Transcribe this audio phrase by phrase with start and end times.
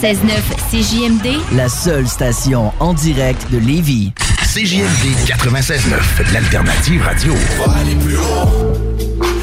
[0.00, 0.30] 96.9
[0.70, 4.12] CJMD, la seule station en direct de Lévis.
[4.42, 7.34] CJMD 96.9, l'alternative radio.
[7.34, 8.22] On va aller plus haut,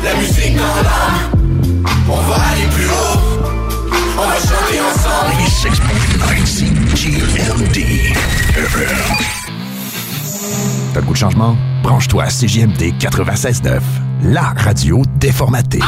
[0.01, 1.83] la musique dans l'âme.
[2.09, 3.19] On va aller plus haut,
[4.17, 5.33] on va chanter ensemble.
[6.23, 7.77] 96.9 CJMD
[10.93, 11.57] T'as le goût de changement?
[11.83, 13.81] Branche-toi à CJMD 96.9,
[14.23, 15.81] la radio déformatée.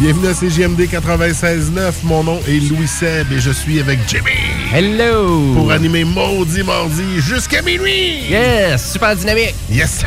[0.00, 1.92] Bienvenue à CGMD 96.9.
[2.04, 4.49] Mon nom est Louis Seb et je suis avec Jimmy.
[4.72, 5.52] Hello!
[5.56, 8.20] Pour animer Maudit Mardi jusqu'à minuit.
[8.30, 8.92] Yes!
[8.92, 9.56] Super dynamique!
[9.68, 10.04] Yes!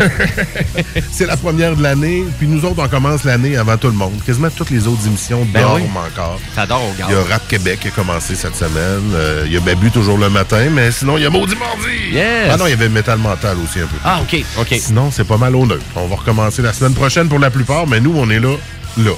[1.12, 2.24] C'est la première de l'année.
[2.40, 4.13] Puis nous autres, on commence l'année avant tout le monde.
[4.25, 5.90] Quasiment toutes les autres émissions Ben dorment oui.
[6.07, 6.40] encore.
[6.56, 7.07] Au gars.
[7.09, 9.12] Il y a Rap Québec qui a commencé cette semaine.
[9.13, 12.13] Euh, il y a Babu toujours le matin, mais sinon, il y a Maudit Mardi.
[12.13, 12.50] Yes!
[12.50, 13.97] Ah non, il y avait Metal Mental aussi un peu.
[14.06, 14.78] Ah, OK, OK.
[14.80, 15.84] Sinon, c'est pas mal au neutre.
[15.97, 18.56] On va recommencer la semaine prochaine pour la plupart, mais nous, on est là,
[18.97, 19.12] là.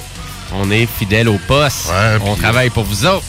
[0.54, 1.86] On est fidèles au poste.
[1.88, 3.22] Ouais, on travaille pour vous autres.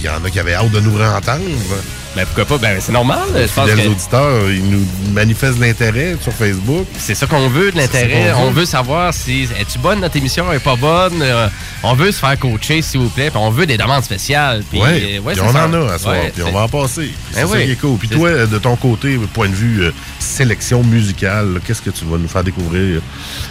[0.00, 1.42] Il y en a qui avaient hâte de nous entendre.
[2.16, 2.58] Ben pourquoi pas?
[2.58, 3.18] Ben c'est normal.
[3.34, 6.86] Je pense que auditeurs, ils nous manifestent l'intérêt sur Facebook.
[6.98, 8.32] c'est ça qu'on veut, de l'intérêt.
[8.36, 8.64] On veut.
[8.64, 11.20] savoir si es-tu bonne notre émission, est pas bonne?
[11.22, 11.48] Euh,
[11.82, 13.30] on veut se faire coacher, s'il vous plaît.
[13.30, 14.62] Puis on veut des demandes spéciales.
[14.70, 14.84] Puis, euh,
[15.20, 15.66] ouais, puis c'est on ça.
[15.66, 17.02] en a à soir, Ouais, puis on va en passer.
[17.02, 17.64] Puis C'est Ben ça oui.
[17.66, 17.98] qui est cool.
[17.98, 22.18] Puis toi, de ton côté, point de vue euh, sélection musicale, qu'est-ce que tu vas
[22.18, 23.00] nous faire découvrir?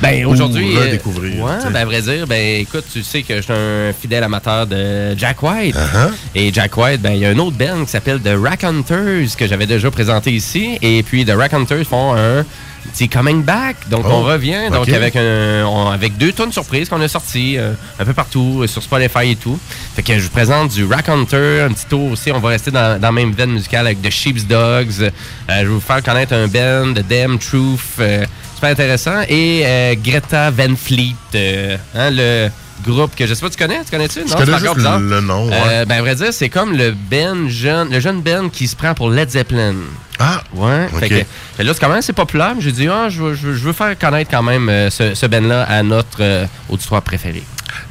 [0.02, 0.76] Ben Ou aujourd'hui.
[0.76, 3.94] euh, redécouvrir, ouais, ben à vrai dire, ben écoute, tu sais que je suis un
[3.94, 5.76] fidèle amateur de Jack White.
[5.76, 6.12] Uh-huh.
[6.36, 9.36] Et Jack White, ben il y a un autre band qui s'appelle The Rack Hunters
[9.38, 10.78] que j'avais déjà présenté ici.
[10.82, 12.46] Et puis The Rack Hunters font un
[12.92, 13.76] petit coming back.
[13.90, 17.58] Donc Oh, on revient donc avec un, on- avec deux tonnes surprises qu'on a sorties
[17.58, 19.60] euh, un peu partout euh, sur Spotify et tout.
[19.96, 22.32] Fait que je vous présente du Rack Hunter, un petit tour aussi.
[22.32, 25.02] On va rester dans, dans la même veine musicale avec The Sheep's Dogs.
[25.02, 25.10] Euh,
[25.50, 27.80] je vais vous faire connaître un band de Damn Truth.
[28.00, 28.26] euh,
[28.56, 29.22] super intéressant.
[29.30, 32.50] Et euh, Greta Van Fleet, euh, hein, le
[32.86, 33.84] groupe que je sais pas, tu connais?
[33.84, 34.20] Tu connais-tu?
[34.26, 35.48] Je Non, connais c'est juste le, le nom.
[35.50, 35.56] ouais.
[35.68, 38.76] Euh, ben, à vrai dire, c'est comme le Ben jeune, le jeune Ben qui se
[38.76, 39.76] prend pour Led Zeppelin.
[40.20, 40.88] ah, Ouais.
[40.94, 41.00] Ok.
[41.00, 41.16] Fait que,
[41.58, 42.54] fait là, c'est quand même assez populaire.
[42.56, 44.90] mais J'ai dit, ah, je veux, je veux- je veux faire connaître quand même euh,
[44.90, 47.44] ce, ce Ben-là à notre euh, auditoire préféré.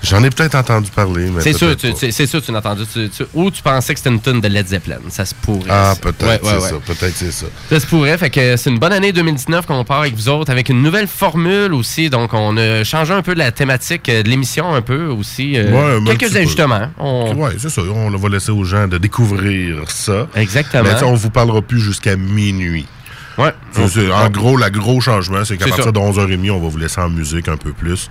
[0.03, 2.83] J'en ai peut-être entendu parler, mais C'est sûr, tu- c'est sûr, tu l'as entendu.
[2.93, 4.97] Tu- tu- ou tu pensais que c'était une tune de Led Zeppelin.
[5.09, 5.69] Ça se pourrait.
[5.71, 6.69] Ah, peut-être, Ouais, c'est ouais.
[6.71, 6.77] ça.
[6.87, 7.47] Peut-être c'est ça.
[7.71, 8.17] Ça se pourrait.
[8.19, 11.07] Fait que c'est une bonne année 2019 qu'on part avec vous autres, avec une nouvelle
[11.09, 12.11] formule aussi.
[12.11, 15.55] Donc, on a changé un peu la thématique euh, de l'émission, un peu aussi.
[15.57, 16.89] euh, quelques ajustements.
[16.99, 17.83] On- Oui, c'est ça.
[17.83, 20.27] On va laisser aux gens de découvrir ça.
[20.35, 20.85] Exactement.
[20.85, 22.87] Mais on vous parlera plus jusqu'à minuit.
[23.39, 23.53] Ouais.
[23.73, 25.93] C'est- c'est- en gros, le gros changement, c'est qu'à C'est partir ça.
[25.93, 28.09] de 11h30, on va vous laisser en musique un peu plus.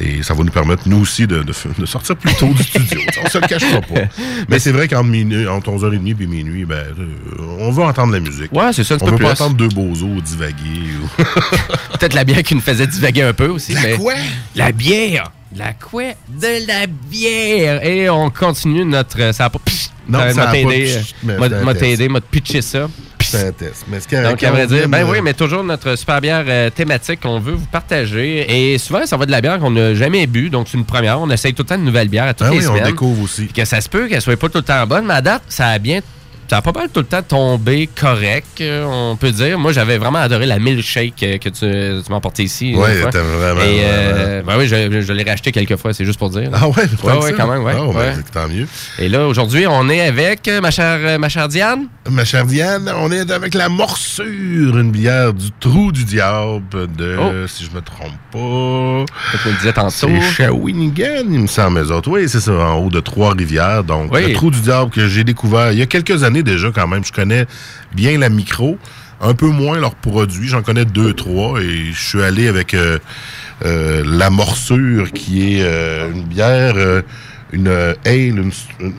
[0.00, 2.62] Et ça va nous permettre, nous aussi, de, de f- de sortir plus tôt du
[2.62, 3.00] studio.
[3.24, 4.02] on se le cachera pas.
[4.48, 7.06] Mais c'est vrai qu'entre minuit- entre 11h30 et minuit, ben, euh,
[7.58, 8.52] on va entendre la musique.
[8.52, 10.54] Ouais, c'est ça, On veut pas entendre deux bozos divaguer.
[11.02, 11.22] ou-
[11.98, 13.72] Peut-être la bière qui nous faisait divaguer un peu aussi.
[13.74, 14.14] La mais- quoi?
[14.54, 15.32] La bière!
[15.56, 16.02] La quoi?
[16.28, 17.84] De la bière!
[17.84, 19.32] Et on continue notre.
[19.34, 19.58] Ça a pas.
[20.08, 20.44] Non, m'a ça euh,
[21.24, 22.88] m'a- un m'a t'aidé, m'a pitché ça.
[23.88, 27.20] Mais ce Donc, à vrai dire, ben oui, mais toujours notre super bière euh, thématique
[27.20, 28.72] qu'on veut vous partager.
[28.72, 30.50] Et souvent, ça va de la bière qu'on n'a jamais bu.
[30.50, 31.20] Donc, c'est une première.
[31.20, 32.84] On essaye tout le temps de nouvelles bières à toutes Ah les oui, on semaines.
[32.90, 33.44] découvre aussi.
[33.44, 35.42] Puis que ça se peut qu'elle soit pas tout le temps bonne, mais à date,
[35.48, 36.00] ça a bien.
[36.50, 39.58] Ça a pas mal tout le temps tombé correct, euh, on peut dire.
[39.58, 42.72] Moi, j'avais vraiment adoré la milkshake euh, que tu, tu m'as apportée ici.
[42.72, 42.88] Fois.
[43.10, 44.58] t'as vraiment, Et, euh, vraiment.
[44.58, 46.48] ben oui, je, je l'ai racheté quelques fois, c'est juste pour dire.
[46.54, 46.74] Ah ouais,
[47.04, 47.74] Ouais, ouais, quand même, ouais.
[47.76, 48.14] Ah, ben, ouais.
[48.32, 48.66] tant mieux.
[48.98, 51.86] Et là, aujourd'hui, on est avec ma chère, ma chère Diane.
[52.10, 56.62] Ma chère Diane, on est avec la morsure, une bière du trou du diable
[56.96, 57.46] de, Oh.
[57.46, 59.90] si je me trompe pas, me le disais tantôt.
[59.90, 62.10] c'est Shawinigan, il me semble, eux autres.
[62.10, 63.84] Oui, c'est ça, en haut de Trois-Rivières.
[63.84, 64.26] Donc, Oui.
[64.28, 67.04] le trou du diable que j'ai découvert il y a quelques années déjà quand même.
[67.04, 67.46] Je connais
[67.94, 68.78] bien la micro,
[69.20, 70.48] un peu moins leurs produits.
[70.48, 72.98] J'en connais deux, trois et je suis allé avec euh,
[73.64, 76.76] euh, la morsure qui est euh, une bière,
[77.52, 78.52] une ale, une,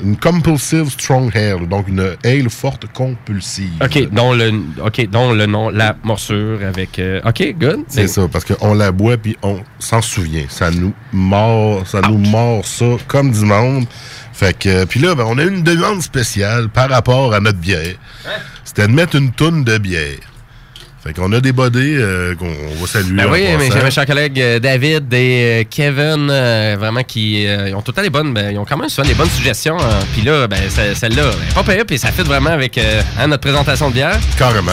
[0.04, 3.72] une compulsive strong ale, donc une ale forte compulsive.
[3.84, 4.52] OK, dont le,
[4.84, 7.00] OK, dont le nom, la morsure avec...
[7.26, 7.84] OK, good.
[7.88, 10.46] C'est ça, parce qu'on la boit puis on s'en souvient.
[10.50, 13.86] Ça nous mord, ça nous mord ça comme du monde.
[14.40, 17.96] Fait que, puis là, ben, on a une demande spéciale par rapport à notre bière.
[18.64, 20.16] C'était de mettre une tonne de bière.
[21.04, 23.16] Fait qu'on a des bodés euh, qu'on on va saluer.
[23.18, 27.48] Ben en oui, mais mes chers collègues euh, David et euh, Kevin, euh, vraiment, qui
[27.48, 29.14] euh, ils ont tout le temps des bonnes, ben, ils ont quand même souvent des
[29.14, 29.78] bonnes suggestions.
[29.80, 30.00] hein.
[30.14, 31.24] Puis là, ben, ce- celle-là,
[31.56, 34.20] ben, pas puis ça fit vraiment avec euh, hein, notre présentation de bière.
[34.38, 34.72] Carrément.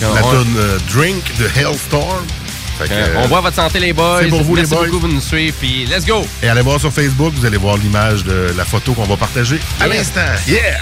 [0.00, 2.24] La On- tonne euh, Drink de Hellstorm.
[2.78, 4.20] Fait que, Euh, on voit votre santé, les boys.
[4.22, 4.86] c'est pour vous, les Merci boys.
[4.88, 6.24] beaucoup de nous suivre, puis let's go!
[6.42, 9.58] Et allez voir sur Facebook, vous allez voir l'image de la photo qu'on va partager
[9.80, 9.96] à Yeah.
[9.96, 10.20] l'instant.
[10.46, 10.78] Yeah!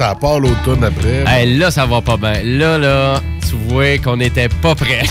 [0.00, 1.24] Ça part l'automne après.
[1.26, 2.42] Hey, là, ça va pas bien.
[2.42, 5.02] Là, là, tu vois qu'on n'était pas prêt.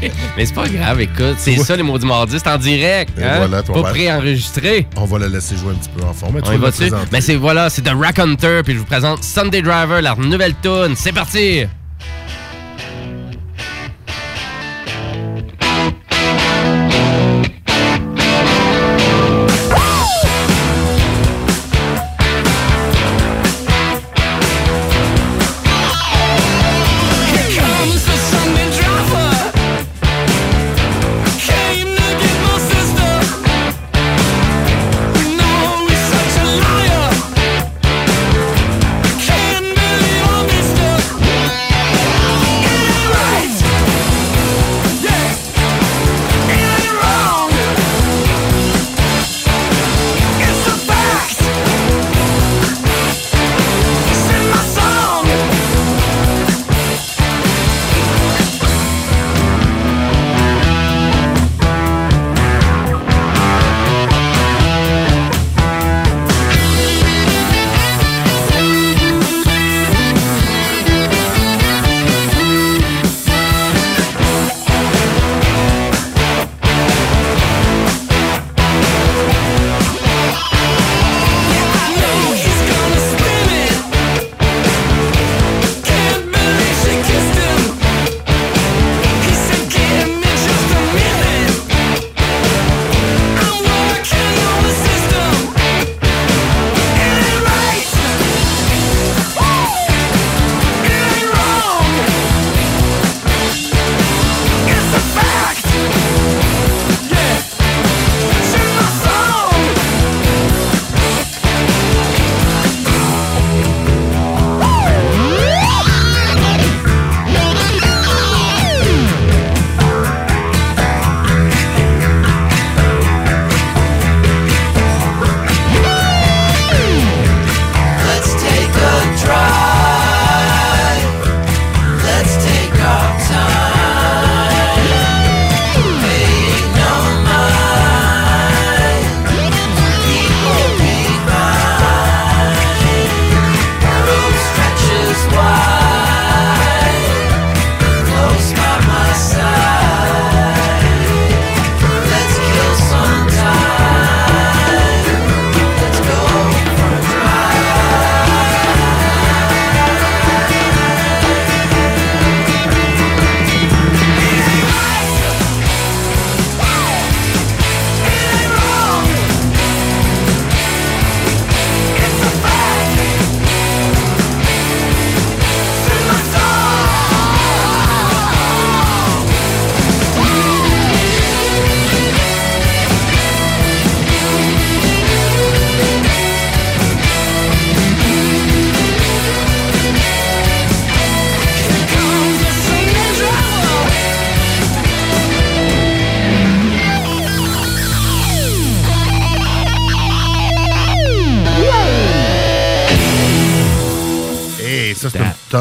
[0.36, 1.34] Mais c'est pas grave, écoute.
[1.36, 2.38] C'est ça, les mots du mardi.
[2.38, 3.12] C'est en direct.
[3.22, 3.36] Hein?
[3.36, 4.86] voilà, pas ben- pré-enregistré.
[4.96, 6.40] On va la laisser jouer un petit peu en forme.
[6.42, 6.90] On va-tu?
[7.12, 10.54] Mais c'est voilà, c'est The Rack Hunter, puis je vous présente Sunday Driver, leur nouvelle
[10.62, 10.94] tune.
[10.96, 11.66] C'est parti!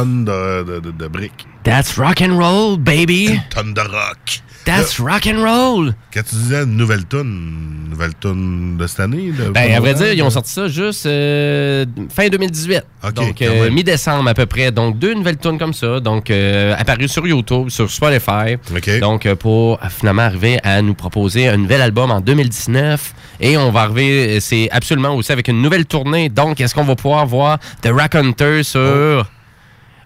[0.05, 1.48] De, de, de- de briques.
[1.63, 3.25] That's rock and roll, baby.
[3.27, 4.41] Une tonne de rock.
[4.63, 5.96] That's rock and roll.
[6.13, 9.31] Quand tu disais une nouvelle tonne, nouvelle tonne de cette année?
[9.31, 11.84] de- Ben, à vrai dire, ils ont sorti ça juste euh,
[12.15, 12.84] fin 2018.
[13.03, 14.72] Ok, donc, euh, mi-décembre à peu près.
[14.72, 16.00] Donc, deux nouvelles tunes comme ça.
[16.00, 18.58] Donc, euh, apparues sur YouTube, sur Spotify.
[19.00, 23.13] Donc, euh, pour euh, finalement arriver à nous proposer un nouvel album en 2019.
[23.39, 26.29] Et on va arriver, euh, c'est absolument aussi avec une nouvelle tournée.
[26.29, 29.25] Donc, est-ce qu'on va pouvoir voir The Rack Hunter sur...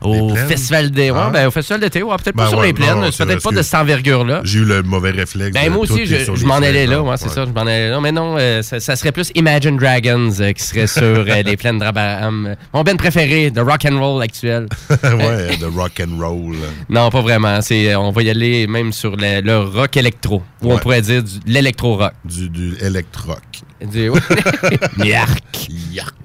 [0.05, 0.47] Au Les plaines?
[0.47, 0.91] festival.
[0.95, 1.29] Ouais, Ah.
[1.31, 3.75] ben, au festival d'été, ouais, peut-être Ben pas sur les plaines, peut-être pas de cette
[3.75, 4.41] envergure-là.
[4.43, 5.53] J'ai eu le mauvais réflexe.
[5.53, 7.01] Ben de moi aussi, je, je m'en allais là, hein.
[7.01, 7.99] ouais, c'est ça, je m'en allais là.
[8.01, 11.57] Mais non, euh, ça, ça serait plus Imagine Dragons euh, qui serait sur euh, les
[11.57, 12.55] plaines d'Abraham.
[12.73, 14.67] Mon band préféré, de rock and roll actuel.
[15.03, 16.55] ouais, de rock and roll.
[16.89, 17.61] Non, pas vraiment.
[17.61, 21.23] C'est, on va y aller même sur le, le rock électro, ou on pourrait dire
[21.45, 22.13] l'électro-rock.
[22.23, 23.39] Du, du électroc.
[23.81, 24.09] Du-
[25.05, 25.67] Yark.
[25.91, 26.15] Yark.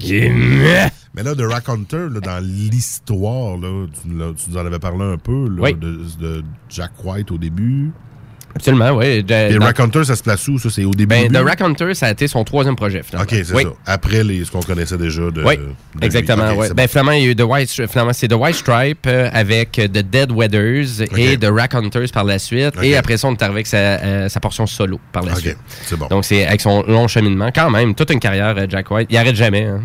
[1.14, 4.64] Mais là, de Rock Hunter, là, dans l'histoire, là, tu, nous l'as- tu nous en
[4.66, 5.75] avais parlé un peu, là, Oui.
[5.75, 7.90] de, de Jack White au début.
[8.54, 9.07] Absolument, oui.
[9.07, 10.59] Et dans- Rock Hunter, ça se place où?
[10.59, 11.07] Ça, c'est au début?
[11.07, 11.35] ben, début?
[11.35, 13.25] The Rack Hunter, ça a été son troisième projet, finalement.
[13.30, 13.62] OK, c'est Oui.
[13.62, 13.71] ça.
[13.87, 15.42] Après les, ce qu'on connaissait déjà de.
[15.45, 16.50] Oui, de exactement.
[16.52, 16.88] OK, c'est Ben, bon.
[16.88, 19.87] finalement, il y a eu The White, finalement, c'est The White Stripe euh, avec euh,
[19.88, 22.75] The Dead Weathers et The Rack Hunters par la suite.
[22.76, 22.83] OK.
[22.85, 25.38] Et après ça, on est arrivé avec sa, euh, sa portion solo par la OK,
[25.40, 25.57] suite.
[25.87, 26.07] c'est bon.
[26.09, 27.50] Donc, c'est avec son long cheminement.
[27.54, 29.09] Quand même, toute une carrière, Jack White.
[29.11, 29.64] Il arrête jamais.
[29.66, 29.83] Hein.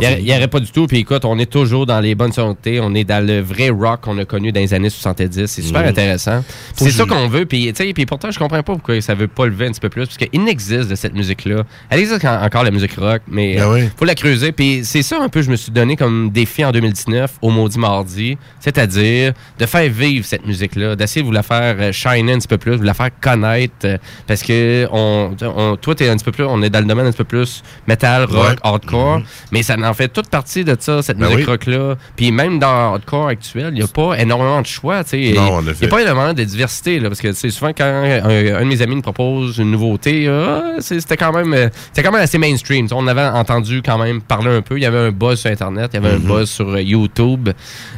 [0.00, 0.86] Il, il arrête pas du tout.
[0.86, 2.80] Puis écoute, on est toujours dans les bonnes sonorités.
[2.80, 5.46] On est dans le vrai rock qu'on a connu dans les années 70.
[5.46, 6.42] C'est super intéressant.
[6.74, 7.46] C'est ça qu'on veut.
[7.46, 10.06] Puis, puis pourtant, je comprends pas pourquoi ça veut pas lever un petit peu plus.
[10.06, 11.62] Parce qu'il existe de cette musique-là.
[11.90, 13.22] Elle existe en- encore, la musique rock.
[13.28, 13.88] Mais Ben oui.
[13.96, 14.52] faut la creuser.
[14.52, 17.78] Puis c'est ça un peu, je me suis donné comme défi en 2019 au Maudit
[17.78, 18.38] Mardi.
[18.60, 20.96] C'est-à-dire de faire vivre cette musique-là.
[20.96, 23.74] D'essayer de vous la faire euh, shiner un petit peu plus, vous la faire connaître.
[23.84, 26.84] euh, parce que on, on, toi, t'es un petit peu plus, on est dans le
[26.86, 28.56] domaine un petit peu plus metal, rock, Ouais.
[28.62, 29.18] hardcore.
[29.20, 29.24] Mhm.
[29.52, 31.52] Mais ça en fait toute partie de ça, cette Ben musique oui.
[31.52, 31.96] rock-là.
[32.16, 35.02] Puis même dans hardcore actuel, il n'y a pas énormément de choix.
[35.12, 36.98] Il n'y a pas énormément de diversité.
[37.00, 40.76] Là, parce que souvent, quand un, un de mes amis me propose une nouveauté, ah,
[40.80, 42.86] c'était quand même euh, c'était quand même assez mainstream.
[42.92, 44.76] On avait entendu quand même parler un peu.
[44.78, 46.26] Il y avait un buzz sur Internet, il y avait un Mhm.
[46.26, 47.50] buzz sur euh, YouTube.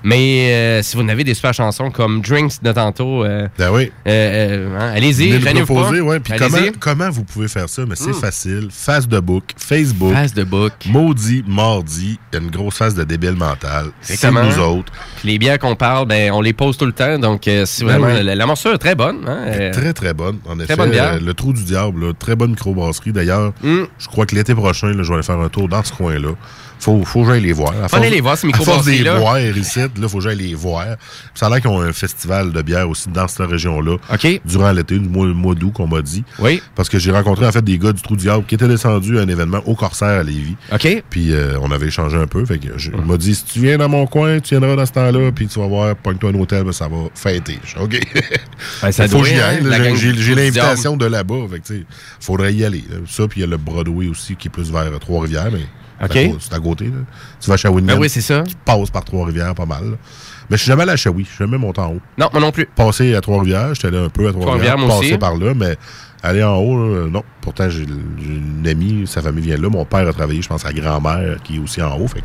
[0.03, 3.91] Mais euh, si vous avez des super chansons comme Drinks de tantôt, euh, Ben oui.
[4.07, 6.21] hein, allez-y, proposer, ouais.
[6.21, 7.83] Puis comment, comment vous pouvez faire ça?
[7.89, 8.15] Mais c'est Mm.
[8.15, 8.69] facile.
[8.71, 10.73] Face de book, Facebook, Face de book.
[10.87, 13.87] maudit, mardi, il y a une grosse face de débile mental.
[14.01, 14.93] C'est nous autres.
[15.19, 17.19] Puis les bières qu'on parle, ben, on les pose tout le temps.
[17.19, 18.23] Donc, euh, si Ben vraiment, oui.
[18.25, 19.19] la, la morsure est très bonne.
[19.27, 20.39] Hein, euh, Très, très bonne.
[20.49, 21.15] En effet, bonne bière.
[21.15, 23.13] euh, le Trou du Diable, là, très bonne microbrasserie.
[23.13, 23.83] D'ailleurs, Mm.
[23.99, 26.31] je crois que l'été prochain, là, je vais aller faire un tour dans ce coin-là.
[26.81, 27.73] Faut, faut que j'aille les voir.
[27.83, 28.99] À Faut aller les voir, ces À force de les
[29.61, 30.85] ici, là, faut que j'aille les voir.
[30.97, 33.97] Puis ça a l'air qu'ils ont un festival de bière aussi dans cette région-là.
[34.13, 34.41] OK.
[34.45, 36.25] Durant l'été, du mois, mois d'août, qu'on m'a dit.
[36.39, 36.63] Oui.
[36.75, 39.19] Parce que j'ai rencontré, en fait, des gars du Trou du Diable qui étaient descendus
[39.19, 40.57] à un événement au Corsaire à Lévis.
[40.73, 41.03] OK.
[41.11, 42.45] Puis euh, on avait échangé un peu.
[42.45, 44.87] Fait que je- il m'a dit si tu viens dans mon coin, tu viendras dans
[44.87, 47.59] ce temps-là, puis tu vas voir, pogne-toi un hôtel, ben, ça va fêter.
[47.65, 48.01] Je dis, OK.
[48.83, 49.63] Ben, ça faut que j'y aille.
[49.97, 51.47] J'ai- l'invitation de là-bas.
[51.51, 51.85] Fait que, tu sais,
[52.21, 52.85] faudrait y aller.
[52.91, 52.97] là.
[53.09, 55.63] Ça, puis il y a le Broadway aussi qui est plus vers Trois-Rivières, mais
[56.03, 56.19] OK.
[56.41, 56.85] c'est à côté.
[56.87, 56.93] là.
[57.41, 58.43] Tu vas à Shawinigan, Ben oui, c'est ça.
[58.43, 59.85] tu passes par Trois-Rivières pas mal.
[59.91, 59.97] là.
[60.51, 61.25] Mais je suis jamais allé à Shawi.
[61.25, 62.01] Je suis jamais monté en haut.
[62.17, 62.67] Non, moi non plus.
[62.75, 65.19] Passer à Trois-Rivières, j'étais allé un peu à Trois-Rivières, passer aussi.
[65.19, 65.77] par là, mais
[66.23, 67.23] aller en haut, là, non.
[67.41, 69.69] Pourtant, j'ai une amie, sa famille vient là.
[69.71, 72.07] Mon père a travaillé, je pense, à grand-mère qui est aussi en haut.
[72.09, 72.23] Fait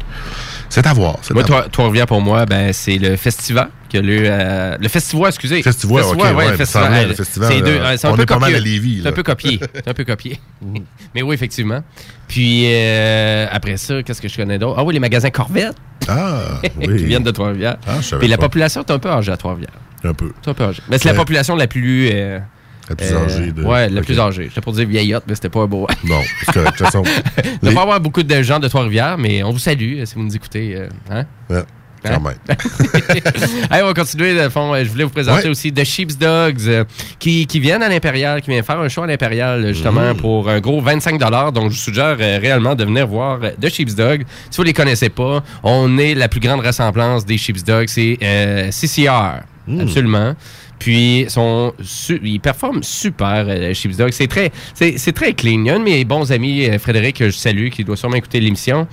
[0.70, 1.18] c'est à voir.
[1.34, 5.62] Moi, toi, Trois-Rivières, pour moi, ben, c'est le festival que le, euh, le festival, excusez.
[5.62, 6.58] Festival, ok, ouais, le revient, le Euh,
[7.16, 8.56] festival, C'est deux, euh, c'est un on peu est pas mal copié.
[8.56, 9.60] à Lévis, C'est un peu copié.
[9.76, 10.40] C'est un peu copié.
[11.16, 11.82] Mais oui, effectivement.
[12.28, 14.76] Puis, euh, après ça, qu'est-ce que je connais d'autre?
[14.80, 15.76] Ah oui, les magasins Corvette
[16.08, 17.04] Ah, qui oui.
[17.06, 17.78] viennent de Trois-Rivières.
[17.88, 19.70] Ah, Puis la population est un peu âgée à Trois-Rivières.
[20.04, 20.32] Un peu.
[20.44, 20.82] C'est un peu âgée.
[20.90, 21.18] Mais c'est la Ouais.
[21.20, 22.10] population la plus...
[22.86, 23.64] euh, La plus euh, âgée de.
[23.64, 24.06] Ouais, la Ok.
[24.08, 24.44] plus âgée.
[24.50, 25.88] J'étais pour dire vieillotte, mais c'était pas un beau.
[26.04, 26.72] Non, c'est correct.
[26.74, 27.04] De toute façon,
[27.44, 30.06] Il ne les- pas avoir beaucoup de gens de Trois-Rivières, mais on vous salue euh,
[30.06, 30.76] si vous nous écoutez.
[30.76, 31.26] euh, hein?
[31.50, 31.64] Ouais,
[32.04, 32.34] quand même.
[33.70, 34.34] Allez, on va continuer.
[34.34, 35.50] Le fond, euh, je voulais vous présenter Ouais.
[35.50, 36.84] aussi The Sheep's Dogs euh,
[37.20, 40.18] qui, qui viennent à l'Impérial, qui viennent faire un show à l'Impérial, euh, justement, Mmh.
[40.18, 43.70] pour un gros 25 Donc, je vous suggère euh, réellement de venir voir euh, The
[43.70, 44.24] Sheep's Dogs.
[44.52, 47.88] Si vous les connaissez pas, on est la plus grande ressemblance des Sheep's Dogs.
[47.88, 49.44] C'est euh, CCR.
[49.66, 49.80] Mmh.
[49.80, 50.36] Absolument.
[50.84, 51.26] Puis,
[52.24, 54.12] ils performent super, euh, Sheep's Dogs.
[54.12, 55.62] C'est très, c'est, très clean.
[55.62, 57.96] Il y a un de mes bons amis, euh, Frédéric, que je salue, qui doit
[57.96, 58.86] sûrement écouter l'émission,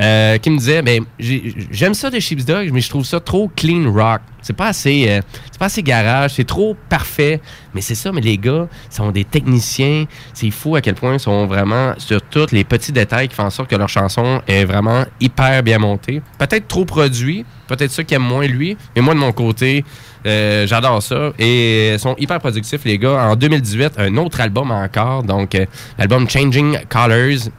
[0.00, 3.20] euh, qui me disait ben, j'ai- j'aime ça de Sheep's Dogs, mais je trouve ça
[3.20, 4.22] trop clean rock.
[4.42, 5.20] C'est pas assez, euh,
[5.52, 7.40] c'est pas assez garage, c'est trop parfait.
[7.74, 10.06] Mais c'est ça, mais les gars sont des techniciens.
[10.34, 13.44] C'est fou à quel point ils sont vraiment sur tous les petits détails qui font
[13.44, 16.20] en sorte que leur chanson est vraiment hyper bien montée.
[16.38, 18.76] Peut-être trop produit, peut-être ça qui aime moins lui.
[18.96, 19.84] Mais moi, de mon côté,
[20.24, 21.32] euh, j'adore ça.
[21.38, 23.28] Et ils sont hyper productifs, les gars.
[23.30, 25.22] En 2018, un autre album encore.
[25.22, 25.66] Donc, euh,
[25.98, 27.50] l'album Changing Colors.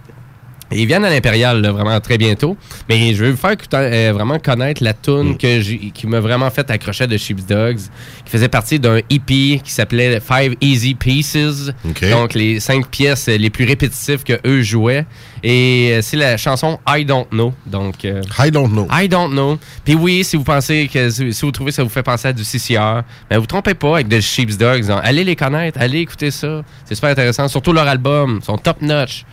[0.71, 2.58] Ils viennent à l'Impérial vraiment très bientôt.
[2.89, 6.49] Mais je vais vous faire euh, vraiment connaître la tune que j'ai- qui m'a vraiment
[6.49, 7.77] fait accrocher de Sheepdogs,
[8.25, 11.71] qui faisait partie d'un EP qui s'appelait Five Easy Pieces.
[12.12, 15.06] Donc les cinq pièces les plus répétitives que eux jouaient.
[15.43, 17.53] Et euh, c'est la chanson I Don't Know.
[17.65, 18.88] Donc euh, I don't know.
[18.91, 19.58] I don't know.
[19.86, 22.34] Puis oui, si vous pensez que si vous trouvez que ça vous fait penser à
[22.34, 24.89] du CCR, ben vous trompez pas avec de Sheep's Dogs.
[24.91, 24.99] hein.
[25.03, 26.63] Allez les connaître, allez écouter ça.
[26.86, 27.47] C'est super intéressant.
[27.47, 29.25] Surtout leur album, son top notch.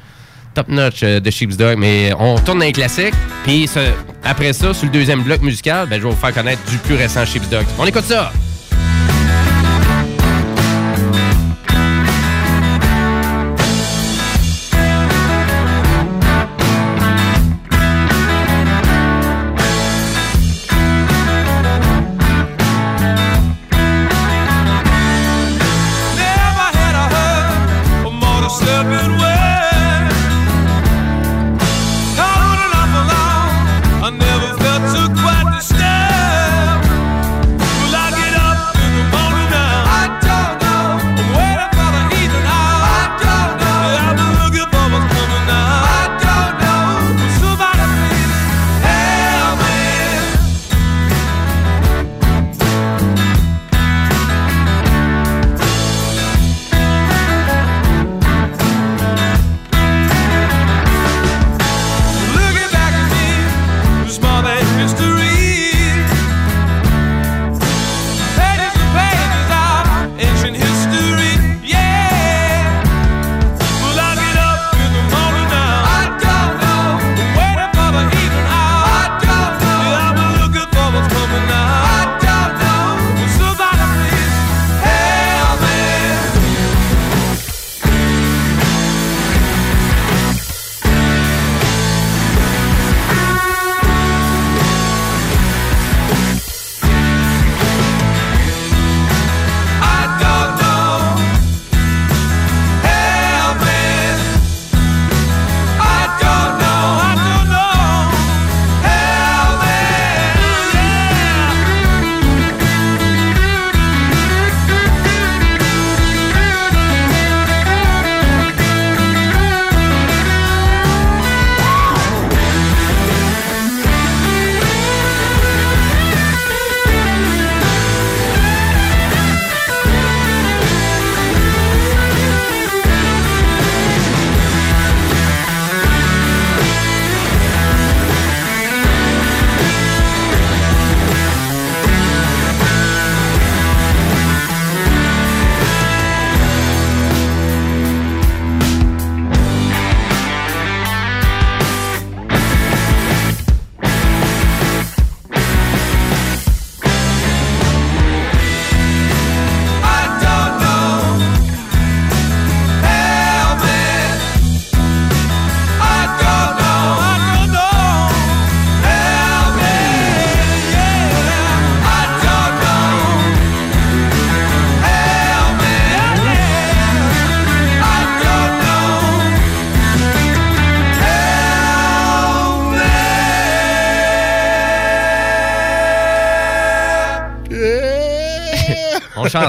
[0.55, 1.77] Top notch euh, de Sheep's Dog.
[1.79, 3.15] Mais on tourne dans les classiques.
[3.45, 3.69] Puis
[4.23, 6.95] après ça, sur le deuxième bloc musical, ben, je vais vous faire connaître du plus
[6.95, 7.65] récent Sheep's Dog.
[7.79, 8.33] On écoute ça.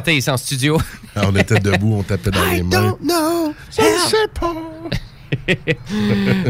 [0.05, 0.77] Chantait ici en studio.
[1.15, 2.95] Ah, on était debout, on tapait dans les mains.
[3.01, 3.53] know.
[3.71, 3.75] Je
[4.09, 4.53] sais pas.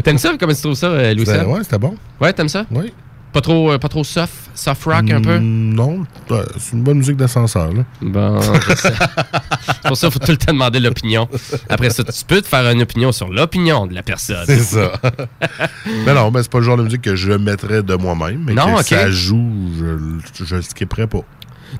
[0.02, 0.32] T'aimes ça?
[0.38, 1.24] Comment tu trouves ça, euh, Louis?
[1.24, 1.96] Ouais, c'était bon.
[2.20, 2.66] Ouais, t'aimes ça?
[2.70, 2.92] Oui.
[3.32, 5.38] Pas trop, euh, pas trop soft, soft rock un peu?
[5.38, 7.70] Mm, Non, ouais, c'est une bonne musique d'ascenseur.
[8.00, 8.40] Bon,
[8.76, 11.28] c'est pour ça, il faut tout le temps demander l'opinion.
[11.68, 14.44] Après ça, tu peux te faire une opinion sur l'opinion de la personne.
[14.46, 14.92] C'est ça.
[16.06, 18.42] mais non, mais c'est pas le genre de musique que je mettrais de moi-même.
[18.46, 18.86] Mais Non, que ok.
[18.86, 21.20] ça joue, je, je le skipperais pas.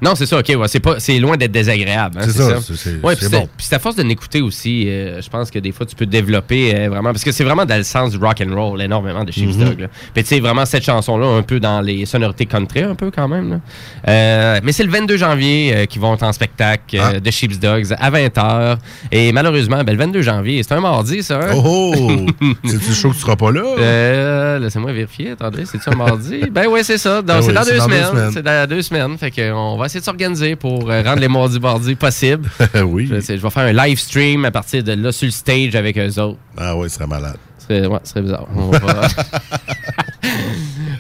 [0.02, 0.52] Non, c'est ça, ok.
[0.58, 2.18] ouais, c'est pas, c'est loin d'être désagréable.
[2.20, 3.48] hein, C'est ça, c'est- c'est- Ouais, c'est puis bon.
[3.56, 4.84] Puis c'est à force de l'écouter aussi.
[4.88, 7.12] euh, je pense que des fois, tu peux développer euh, vraiment.
[7.12, 9.64] Parce que c'est vraiment dans le sens du rock and roll énormément de Mhm.
[9.64, 9.80] Dog.
[9.80, 9.86] là.
[10.14, 13.28] Puis tu sais, vraiment cette chanson-là, un peu dans les sonorités country, un peu quand
[13.28, 13.50] même.
[13.50, 13.60] là.
[14.08, 17.18] Euh, mais c'est le 22 janvier qu'ils vont être en spectacle Ah.
[17.20, 18.78] de Sheep's Dogs à 20h.
[19.12, 21.38] Et malheureusement, ben, le 22 janvier, c'est un mardi, ça.
[21.40, 21.52] hein?
[21.54, 22.26] Oh, oh!
[22.64, 24.58] C'est-tu chaud que tu seras pas là?
[24.58, 25.30] Laissez-moi vérifier.
[25.32, 26.40] Attendez, c'est-tu un mardi?
[26.50, 27.22] ben oui, c'est ça.
[27.22, 28.30] Dans- Ben c'est oui, dans, c'est deux dans deux semaines.
[28.32, 29.18] C'est dans deux semaines.
[29.18, 29.30] Fait
[29.86, 32.50] va essayer de s'organiser pour euh, rendre les mardis mardis possibles.
[32.86, 33.06] oui.
[33.08, 35.96] Je, je vais faire un live stream à partir de là sur le stage avec
[35.96, 36.38] eux autres.
[36.58, 37.36] Ah oui, ce serait malade.
[37.58, 38.46] Ce serait, ouais, ce serait bizarre.
[38.54, 38.78] On va-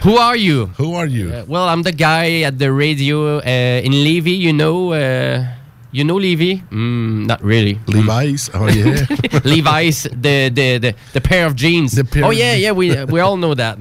[0.04, 0.68] Who are you?
[0.78, 1.30] Who are you?
[1.30, 4.92] Uh, well, I'm the guy at the radio uh, in Levy, you know.
[4.92, 5.44] Uh,
[5.92, 6.60] You know Levi?
[6.70, 7.78] Mm, not really.
[7.86, 8.50] Levi's?
[8.52, 9.06] Oh, yeah.
[9.44, 11.94] Levi's, the, the, the, the pair of jeans.
[12.10, 13.78] Pair oh, yeah, yeah, we, we all know that.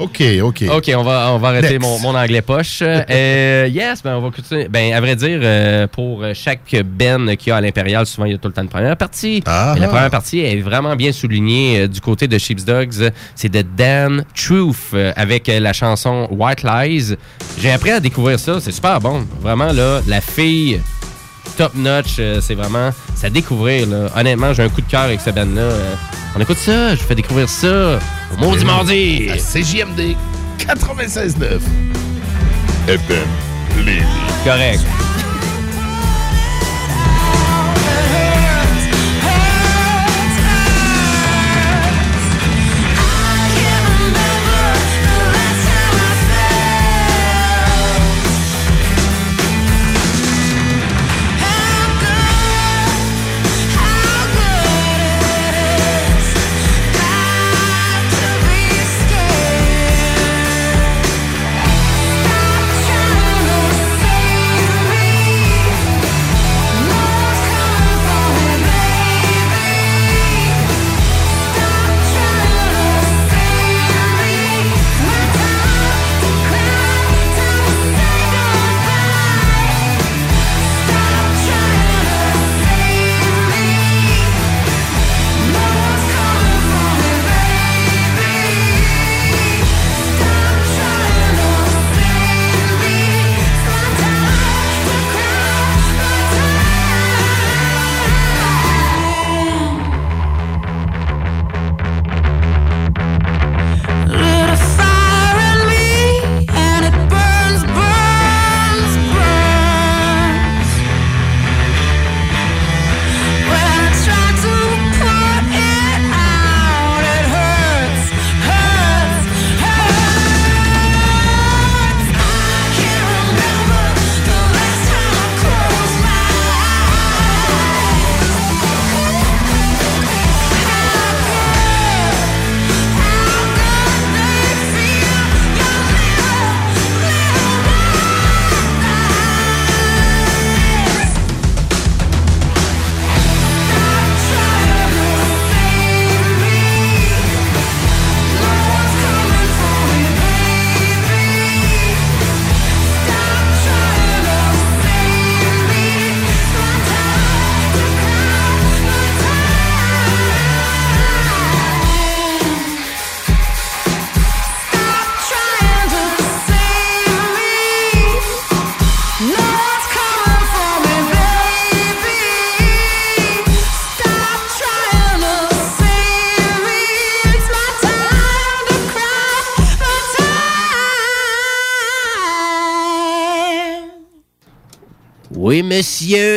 [0.00, 0.64] OK, OK.
[0.74, 2.82] OK, on va, on va arrêter mon, mon anglais poche.
[3.10, 4.68] Euh, yes, ben on va continuer.
[4.68, 8.32] Ben, à vrai dire, euh, pour chaque Ben qu'il y a à l'Impérial, souvent, il
[8.32, 9.42] y a tout le temps une première partie.
[9.46, 9.74] Ah.
[9.78, 13.10] La première partie est vraiment bien soulignée euh, du côté de Sheep's Dogs.
[13.34, 17.16] C'est de Dan Truth euh, avec la chanson White Lies.
[17.58, 18.60] J'ai appris à découvrir ça.
[18.60, 19.26] C'est super bon.
[19.40, 20.80] Vraiment, là, la fille
[21.60, 22.16] top notch.
[22.18, 23.86] euh, c'est vraiment, c'est à découvrir.
[23.86, 24.06] Là.
[24.16, 25.60] Honnêtement, j'ai un coup de cœur avec ce band-là.
[25.60, 25.94] Euh,
[26.34, 27.98] on écoute ça, je vous fais découvrir ça.
[28.32, 29.28] Au Maudit Mardi.
[29.28, 30.16] À CJMD
[30.58, 31.60] 96.9.
[32.88, 33.26] FM
[33.84, 34.02] Lévis.
[34.42, 34.80] Correct.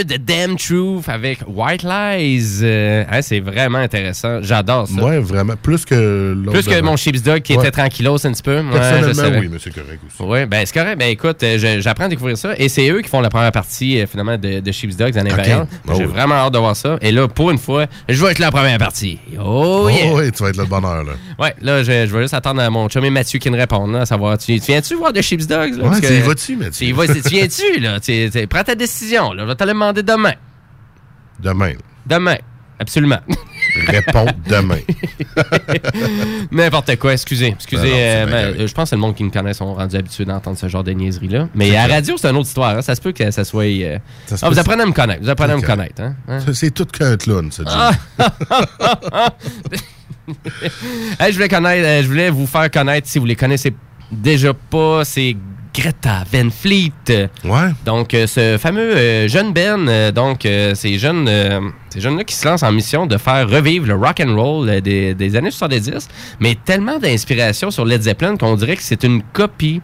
[0.03, 2.59] The Damn Truth avec White Lies.
[2.63, 4.41] Euh, hein, c'est vraiment intéressant.
[4.41, 5.01] J'adore ça.
[5.03, 5.55] Ouais, vraiment.
[5.61, 6.35] Plus que.
[6.51, 7.59] Plus que mon Sheep's Dog qui Ouais.
[7.63, 8.61] était tranquillos un petit peu.
[8.71, 10.15] Personnellement, oui, mais c'est correct aussi.
[10.29, 10.97] Oui, ben c'est correct.
[10.99, 12.53] Ben écoute, euh, j'apprends à découvrir ça.
[12.57, 15.21] Et c'est eux qui font la première partie, euh, finalement, de, de Sheep's Dogs en
[15.25, 15.67] Impérial.
[15.87, 16.11] Oh J'ai oui.
[16.11, 16.97] vraiment hâte de voir ça.
[17.01, 19.19] Et là, pour une fois, je vais être la première partie.
[19.39, 20.13] Oh, Oh, yeah!
[20.13, 21.13] oui, tu vas être là de bonne heure, là.
[21.39, 23.91] Ouais, là, je, je vais juste attendre à mon chum et Mathieu qui me répondent,
[23.93, 25.77] là, à savoir, tu, tu viens-tu voir de Sheep's Dogs?
[25.77, 26.87] Là, Ouais, tu y vas-tu, Mathieu?
[26.87, 27.99] Tu tu viens-tu, là?
[27.99, 29.43] Tu- prends ta décision, là.
[29.43, 30.33] Je vais te le demander demain.
[31.39, 31.73] Demain.
[32.05, 32.37] Demain.
[32.79, 33.19] Absolument.
[33.87, 34.79] Réponds demain.
[36.51, 37.47] N'importe quoi, excusez.
[37.49, 39.95] Excusez, Ben non, euh, ben, je pense que le monde qui me connaît sont rendus
[39.95, 41.47] habitués d'entendre ce genre de niaiserie-là.
[41.55, 42.77] Mais à la radio, c'est une autre histoire.
[42.77, 42.81] hein.
[42.81, 43.63] Ça se peut que ça soit.
[43.65, 45.23] euh, Ça Ah, vous apprenez à me connaître.
[45.23, 46.01] Vous apprenez à me connaître.
[46.01, 46.15] Hein?
[46.27, 46.39] Hein?
[46.53, 47.49] C'est tout qu'un clown!
[47.51, 47.69] Jimmy.
[51.19, 53.73] Hey, je voulais connaître, euh, je voulais vous faire connaître si vous les connaissez
[54.09, 55.35] déjà pas, c'est
[55.73, 57.29] Greta Van Fleet.
[57.43, 57.71] Ouais.
[57.85, 61.29] Donc, euh, ce fameux euh, jeune Ben, euh, donc, ces jeunes,
[61.89, 65.13] ces jeunes-là qui se lancent en mission de faire revivre le rock and roll des,
[65.13, 66.07] des années 70,
[66.39, 69.81] mais tellement d'inspiration sur Led Zeppelin qu'on dirait que c'est une copie.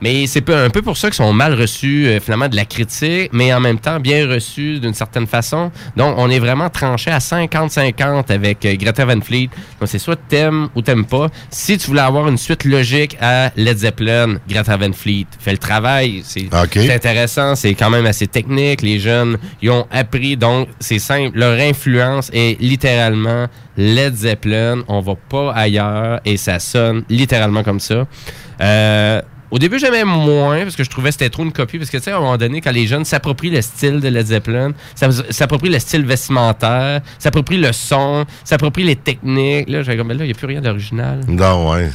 [0.00, 3.30] Mais c'est un peu pour ça qu'ils sont mal reçus, euh, finalement, de la critique,
[3.32, 5.70] mais en même temps bien reçus d'une certaine façon.
[5.96, 9.48] Donc, on est vraiment tranché à 50-50 avec euh, Greta Van Fleet.
[9.80, 11.28] Donc, c'est soit t'aimes ou t'aimes pas.
[11.50, 15.58] Si tu voulais avoir une suite logique à Led Zeppelin, Greta Van Fleet, fais le
[15.58, 16.22] travail.
[16.24, 16.48] C'est
[16.92, 18.82] intéressant, c'est quand même assez technique.
[18.82, 21.38] Les jeunes, ils ont appris, donc c'est simple.
[21.38, 24.82] Leur influence est littéralement Led Zeppelin.
[24.88, 28.06] On va pas ailleurs et ça sonne littéralement comme ça.
[28.60, 31.78] Euh, Au début, j'aimais moins parce que je trouvais que c'était trop une copie.
[31.78, 34.08] Parce que, tu sais, à un moment donné, quand les jeunes s'approprient le style de
[34.08, 39.96] Led Zeppelin, s'app- s'approprient le style vestimentaire, s'approprient le son, s'approprient les techniques, là, j'avais
[39.98, 41.20] comme, là, il n'y a plus rien d'original.
[41.28, 41.88] Non, ouais.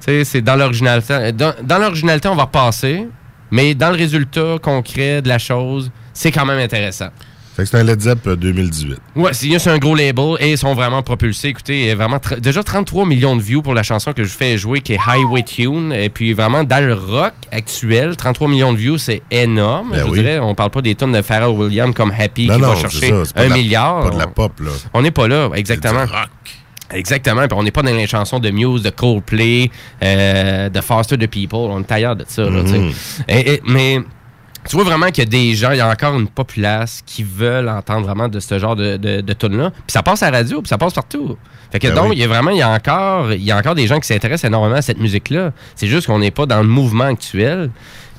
[0.00, 1.32] Tu sais, c'est dans l'originalité.
[1.32, 3.06] Dans, dans l'originalité, on va repasser,
[3.50, 7.08] mais dans le résultat concret de la chose, c'est quand même intéressant.
[7.56, 8.98] Fait que c'est un Led Zepp euh, 2018.
[9.16, 11.48] Ouais, c'est un gros label et ils sont vraiment propulsés.
[11.48, 14.92] Écoutez, vraiment déjà 33 millions de views pour la chanson que je fais jouer qui
[14.92, 15.90] est Highway Tune.
[15.92, 19.92] Et puis vraiment, dans le rock actuel, 33 millions de views, c'est énorme.
[19.92, 20.18] Ben je oui.
[20.18, 22.76] dirais, on parle pas des tonnes de Pharrell Williams comme Happy Non, qui non, va
[22.76, 24.02] chercher ça, un la- milliard.
[24.02, 24.70] pas de la pop, là.
[24.92, 26.04] On n'est pas là, exactement.
[26.04, 26.28] Du rock.
[26.92, 27.48] Exactement.
[27.48, 29.70] Puis on n'est pas dans les chansons de Muse, de Coldplay,
[30.04, 31.58] euh, de Faster the People.
[31.70, 32.42] On est ailleurs de ça.
[32.44, 32.80] là, tu sais.
[33.28, 34.00] Et- et- mais
[34.68, 37.22] tu vois vraiment qu'il y a des gens, il y a encore une populace qui
[37.22, 39.70] veulent entendre vraiment de ce genre de, de, de tunes-là.
[39.70, 41.36] Puis ça passe à la radio, puis ça passe partout.
[41.72, 42.16] Fait que Ben donc, oui.
[42.16, 44.06] il y a vraiment, il y a encore, il y a encore des gens qui
[44.06, 45.52] s'intéressent énormément à cette musique-là.
[45.74, 47.70] C'est juste qu'on n'est pas dans le mouvement actuel.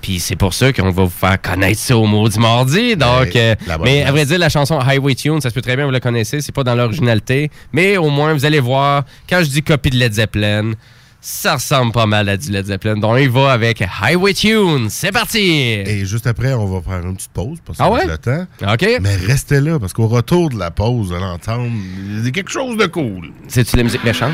[0.02, 2.96] Puis c'est pour ça qu'on va vous faire connaître ça au Maudit Mardi.
[2.96, 5.56] Donc, Ben, euh, la bonne mais à vrai dire, la chanson Highway Tune, ça se
[5.56, 6.40] peut très bien, vous la connaissez.
[6.42, 7.50] C'est pas dans l'originalité.
[7.74, 10.74] Mais au moins, vous allez voir, quand je dis copie de Led Zeppelin,
[11.22, 12.98] ça ressemble pas mal à du Led Zeppelin.
[12.98, 14.88] Donc, il va avec Highway Tune.
[14.90, 15.50] C'est parti!
[15.86, 18.06] Et juste après, on va faire une petite pause parce que Ah ouais?
[18.06, 18.46] le temps.
[18.62, 18.86] OK.
[19.02, 23.32] Mais restez là parce qu'au retour de la pause, y a quelque chose de cool.
[23.48, 24.34] C'est-tu la musique méchante?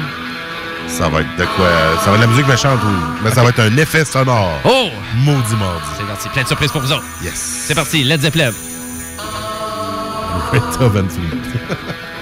[0.88, 1.70] Ça va être de quoi?
[2.04, 2.94] Ça va être de la musique méchante, oui.
[3.24, 4.60] Mais ça va être un effet sonore.
[4.66, 4.90] Oh!
[5.18, 5.86] Maudit mardi.
[5.98, 6.30] C'est parti.
[6.30, 7.06] Plein de surprises pour vous autres.
[7.24, 7.34] Yes.
[7.68, 8.04] C'est parti.
[8.04, 8.52] Led Zeppelin.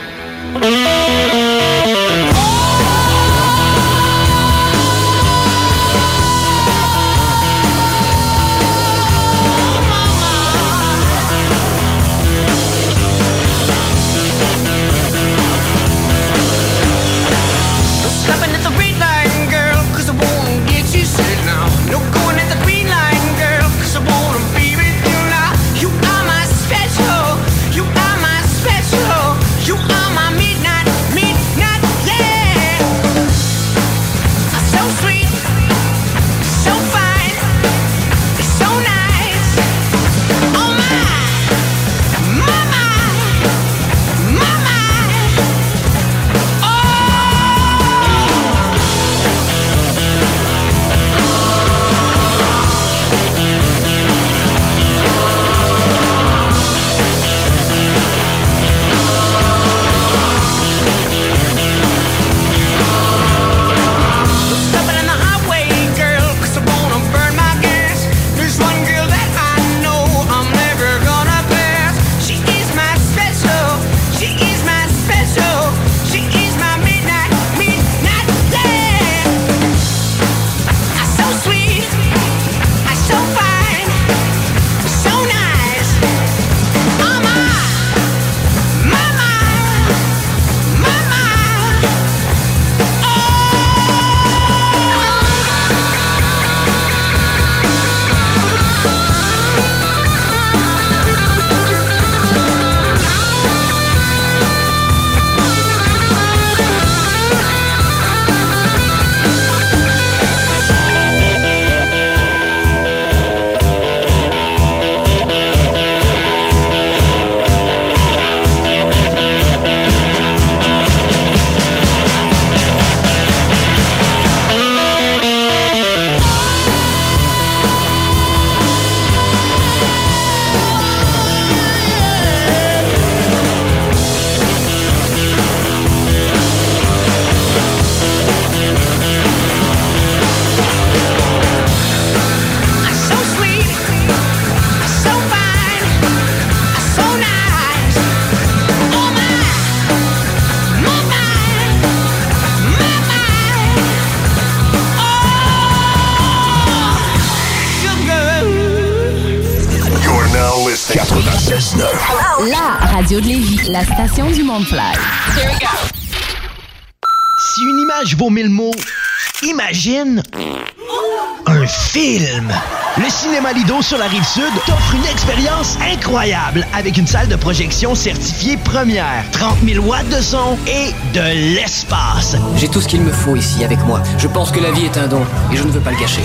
[173.51, 177.35] Le Cinéma Lido sur la rive sud t'offre une expérience incroyable avec une salle de
[177.35, 182.37] projection certifiée première, 30 000 watts de son et de l'espace.
[182.55, 184.01] J'ai tout ce qu'il me faut ici avec moi.
[184.17, 186.21] Je pense que la vie est un don et je ne veux pas le gâcher.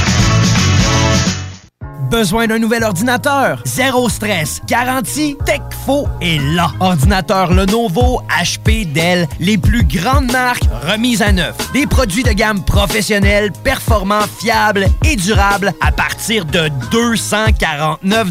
[2.11, 3.61] Besoin d'un nouvel ordinateur?
[3.63, 4.59] Zéro stress.
[4.67, 6.73] Garantie Techfo est là.
[6.81, 11.55] Ordinateur Lenovo, HP, Dell, les plus grandes marques remises à neuf.
[11.71, 18.27] Des produits de gamme professionnels, performants, fiables et durables à partir de 249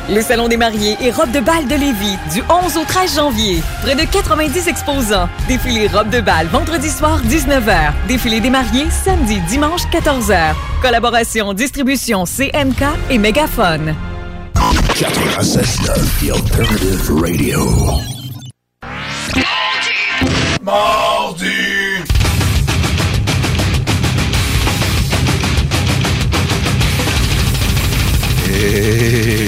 [0.10, 3.64] Le Salon des mariés et robes de bal de Lévis, du 11 au 13 janvier.
[3.82, 5.30] Près de 90 exposants.
[5.48, 7.94] Défilé robes de bal vendredi soir 19h.
[8.08, 10.54] Défilé des mariés samedi, dimanche 14h.
[10.82, 13.96] Collaboration, distribution CNK et Mégaphone.
[14.56, 17.60] 96.9 The Alternative Radio.
[20.62, 21.46] Mardi!
[28.56, 29.43] Et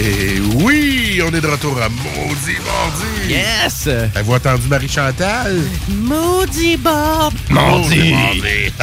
[1.17, 3.29] oui, on est de retour à Maudit Mardi.
[3.33, 3.87] Yes!
[3.87, 5.55] Avez-vous entendu Marie-Chantal?
[5.89, 7.33] Maudit Bob!
[7.49, 8.73] Maudit Mardi.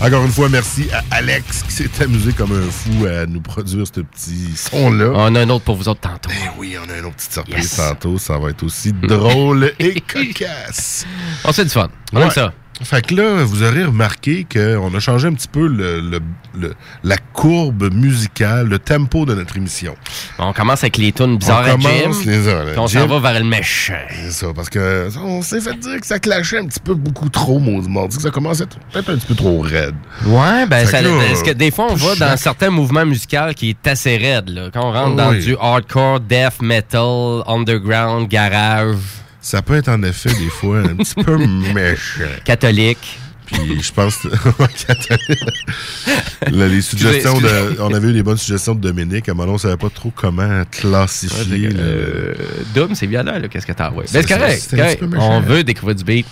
[0.00, 3.86] Encore une fois, merci à Alex qui s'est amusé comme un fou à nous produire
[3.86, 5.10] ce petit son-là.
[5.14, 6.30] On a un autre pour vous autres tantôt.
[6.32, 7.76] Eh oui, on a une autre petite surprise Yes.
[7.76, 8.16] tantôt.
[8.18, 11.04] Ça va être aussi drôle et cocasse.
[11.44, 11.88] On se fait du fun.
[12.12, 12.52] On aime ça.
[12.82, 16.20] Fait que là, vous aurez remarqué qu'on a changé un petit peu le, le-
[16.58, 19.94] le- la courbe musicale, le tempo de notre émission.
[20.38, 21.88] On commence avec les tunes bizarres On à Jim.
[21.88, 23.94] les- puis on s'en va vers le méchant.
[24.24, 27.28] C'est ça, parce que on s'est fait dire que ça clashait un petit peu beaucoup
[27.28, 29.94] trop, maudit mardi, que ça commençait peut-être un petit peu trop raide.
[30.26, 33.06] Ouais, ben, ça, que là, parce que des fois, on va chaque- dans certains mouvements
[33.06, 34.70] musicaux qui est assez raide, là.
[34.72, 38.96] Quand on rentre dans du hardcore, death metal, underground, garage.
[39.44, 41.36] Ça peut être en effet des fois un petit peu
[41.74, 42.22] méchant.
[42.46, 43.18] Catholique.
[43.44, 44.28] Puis je pense que-
[46.50, 49.28] les suggestions de, on avait eu des bonnes suggestions de Dominique.
[49.28, 51.68] À un moment, on savait pas trop comment classifier.
[51.68, 52.34] le- Euh,
[52.74, 53.46] Doom, c'est violent, là.
[53.48, 54.08] Qu'est-ce que t'as envoyé?
[54.10, 55.02] C'est Ben, c'est correct.
[55.18, 56.26] On veut découvrir du beat.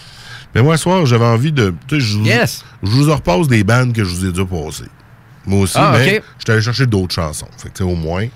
[0.55, 1.75] Mais moi, ce soir, j'avais envie de.
[1.91, 2.65] Je, vous- Yes.
[2.83, 4.85] je vous repasse des bandes que je vous ai déjà passées.
[5.45, 6.23] Moi aussi, Ah, mais ok.
[6.39, 7.49] j'étais allé chercher d'autres chansons.
[7.59, 8.27] Fait que, tu sais, au moins.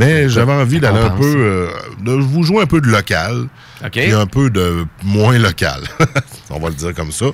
[0.00, 1.34] Mais j'avais envie d'aller un peu.
[1.36, 1.68] euh,
[2.04, 3.46] de vous jouer un peu de local.
[3.84, 3.96] OK.
[3.96, 5.80] Et un peu de moins local.
[6.50, 7.26] on va le dire comme ça.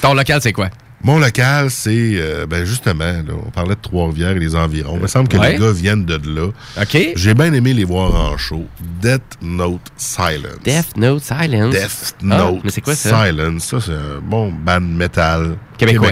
[0.00, 0.68] Ton local, c'est quoi?
[1.04, 4.94] Mon local, c'est euh, ben justement, là, on parlait de Trois-Rivières et les environs.
[4.98, 5.54] Il me semble que Ouais.
[5.54, 6.50] les gars viennent de là.
[6.80, 6.96] OK.
[7.16, 8.64] J'ai bien aimé les voir en show.
[9.00, 10.60] Death Note Silence.
[10.62, 11.74] Death Note Silence?
[11.74, 13.26] Death Ah, Note mais c'est quoi ça?
[13.26, 13.64] Silence.
[13.64, 16.10] Ça, c'est un bon band metal Québécois.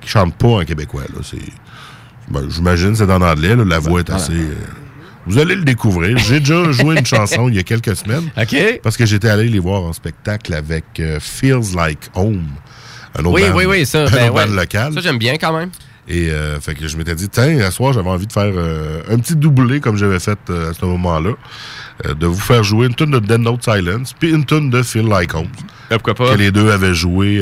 [0.00, 1.02] qui chante pas en québécois.
[1.14, 1.20] Là.
[1.22, 1.38] C'est,
[2.28, 3.54] ben, j'imagine que c'est en anglais.
[3.54, 3.62] là.
[3.64, 4.32] La voix est assez...
[4.32, 4.54] euh,
[5.26, 6.16] vous allez le découvrir.
[6.18, 8.30] J'ai déjà joué une chanson il y a quelques semaines.
[8.36, 8.80] OK.
[8.82, 12.44] Parce que j'étais allé les voir en spectacle avec euh, Feels Like Home.
[13.16, 14.00] Un autre Oui, band- oui, oui, ça.
[14.06, 14.46] Un ben, autre ouais.
[14.46, 14.92] band local.
[14.94, 15.70] Ça, j'aime bien quand même.
[16.08, 19.02] Et euh, fait que je m'étais dit, tiens, à soir, j'avais envie de faire euh,
[19.08, 21.30] un petit doublé comme j'avais fait euh, à ce moment-là.
[22.18, 25.06] de vous faire jouer une tune de Dead Note Silence, puis une tune de Feel
[25.06, 25.46] Like Home.
[25.90, 26.32] pourquoi pas?
[26.32, 27.40] Que les deux avaient joué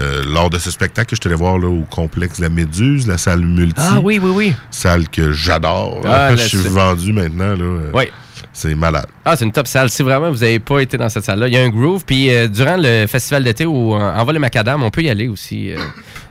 [0.00, 3.06] euh, lors de ce spectacle que je suis allé voir là, au complexe La Méduse,
[3.06, 3.80] la salle multi.
[3.82, 4.54] Ah oui, oui, oui.
[4.70, 6.00] Salle que j'adore.
[6.04, 7.54] Ah, je suis vendu maintenant.
[7.54, 8.04] Là, Oui.
[8.52, 9.06] C'est malade.
[9.24, 9.90] Ah, c'est une top salle.
[9.90, 12.04] Si vraiment vous n'avez pas été dans cette salle-là, il y a un groove.
[12.06, 15.28] Puis euh, durant le festival d'été ou euh, Envol le Macadam, on peut y aller
[15.28, 15.72] aussi.
[15.72, 15.76] euh,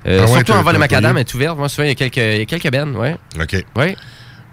[0.05, 1.55] Ah ouais, surtout t'as- Envol le Macadam est ouvert.
[1.55, 3.15] Moi, souvent, il y a quelques, il y a quelques bennes, ouais.
[3.39, 3.63] OK.
[3.77, 3.95] Oui.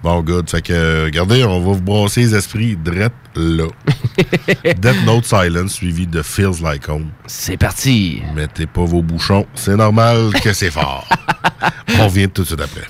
[0.02, 0.50] Bon, good.
[0.50, 3.66] Fait que, regardez, on va vous brasser les esprits drette là.
[4.64, 7.10] Death Note Silence suivi de Feels Like Home.
[7.26, 8.20] C'est parti.
[8.34, 9.46] Mettez pas vos bouchons.
[9.54, 11.08] C'est normal que c'est fort.
[11.98, 12.86] on revient tout de suite après.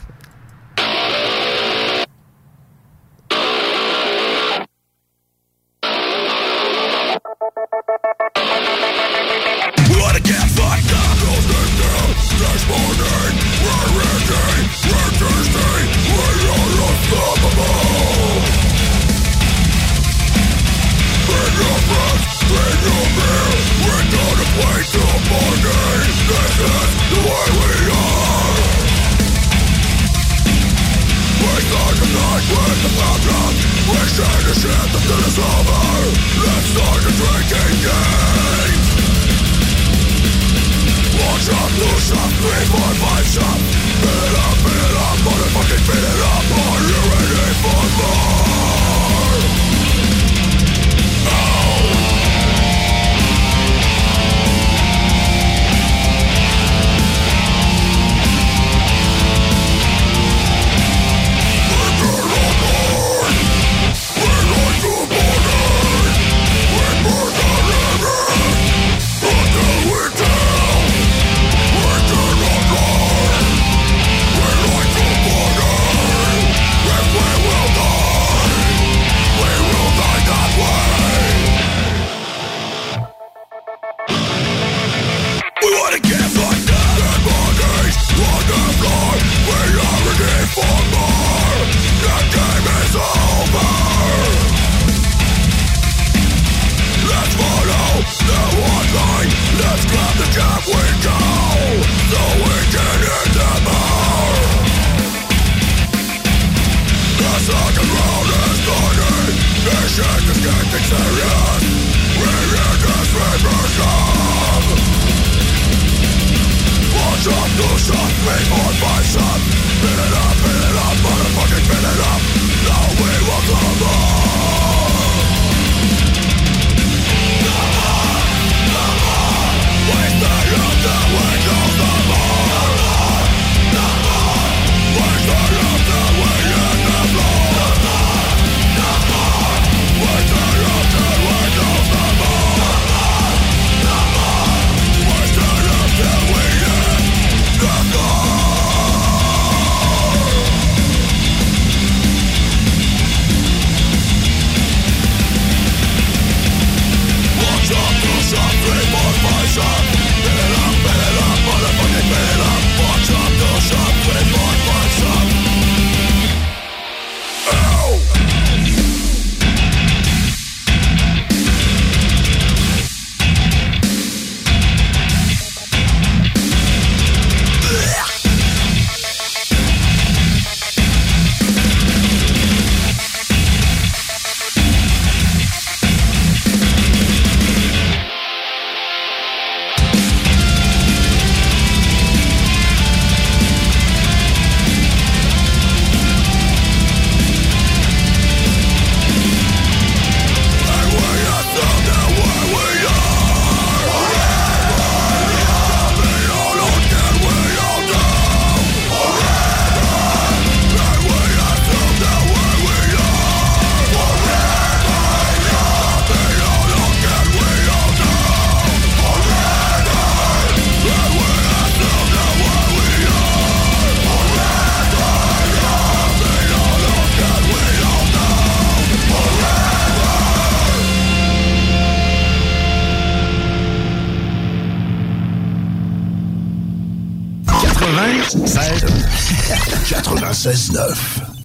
[238.34, 241.41] 96 9.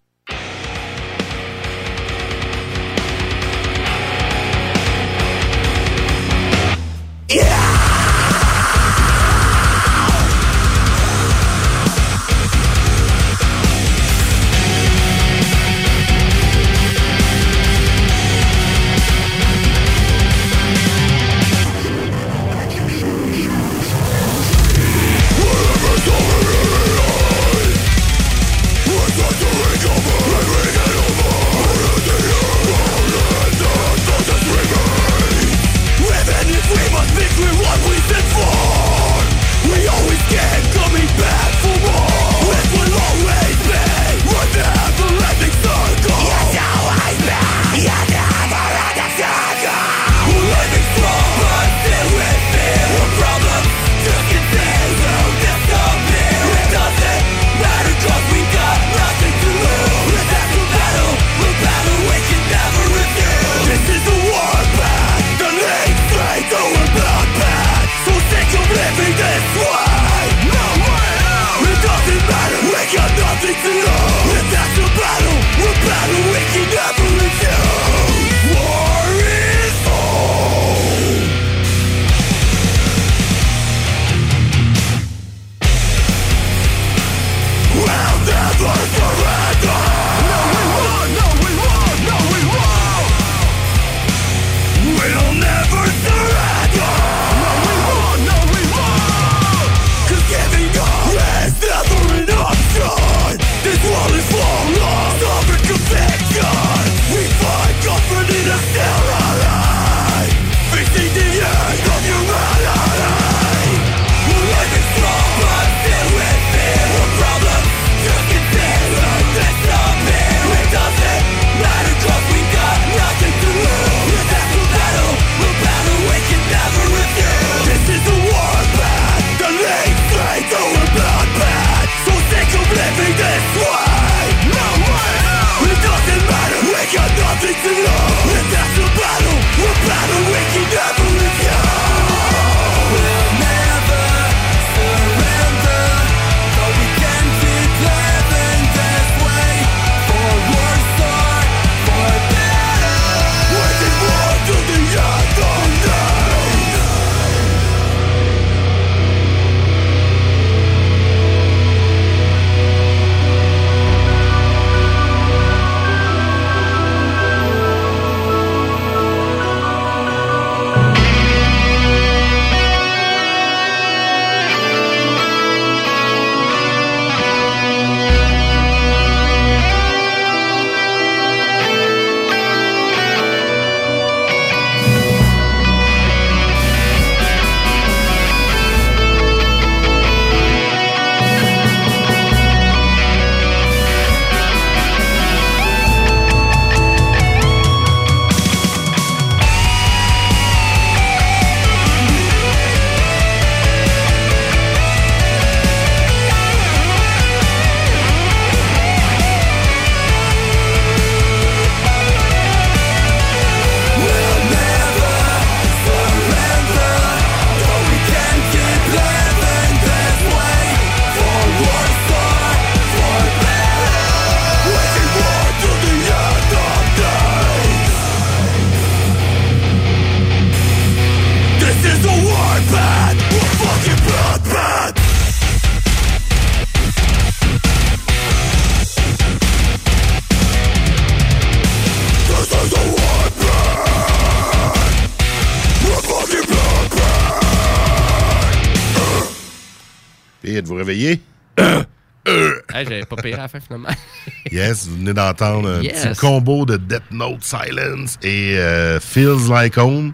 [253.54, 253.90] La fin, finalement.
[254.52, 256.06] Yes, vous venez d'entendre un Yes.
[256.08, 260.14] petit combo de Death Note Silence et euh, Feels Like Home,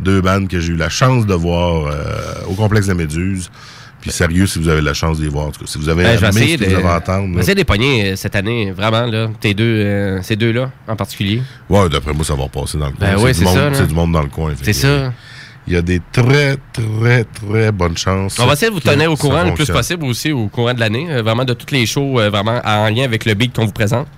[0.00, 1.94] deux bandes que j'ai eu la chance de voir euh,
[2.48, 3.50] au complexe de Méduse.
[4.00, 5.88] Puis sérieux, si vous avez la chance de les voir, en tout cas, si vous
[5.88, 7.40] avez vais aimé ce que de, vous avez à entendre.
[7.40, 9.28] de les pogner euh, cette année, vraiment, là.
[9.40, 11.40] Tes deux, euh, ces deux-là, en particulier.
[11.68, 13.06] Ouais, d'après moi, ça va repasser dans le coin.
[13.14, 13.76] Ben oui, du c'est monde- ça, là.
[13.76, 14.54] C'est du monde dans le coin.
[14.60, 15.12] C'est ça.
[15.66, 18.38] Il y a des très, très, très bonnes chances.
[18.40, 20.80] On va essayer de vous tenir au courant le plus possible aussi au courant de
[20.80, 23.66] l'année, euh, vraiment de toutes les shows, euh, vraiment en lien avec le beat qu'on
[23.66, 24.08] vous présente.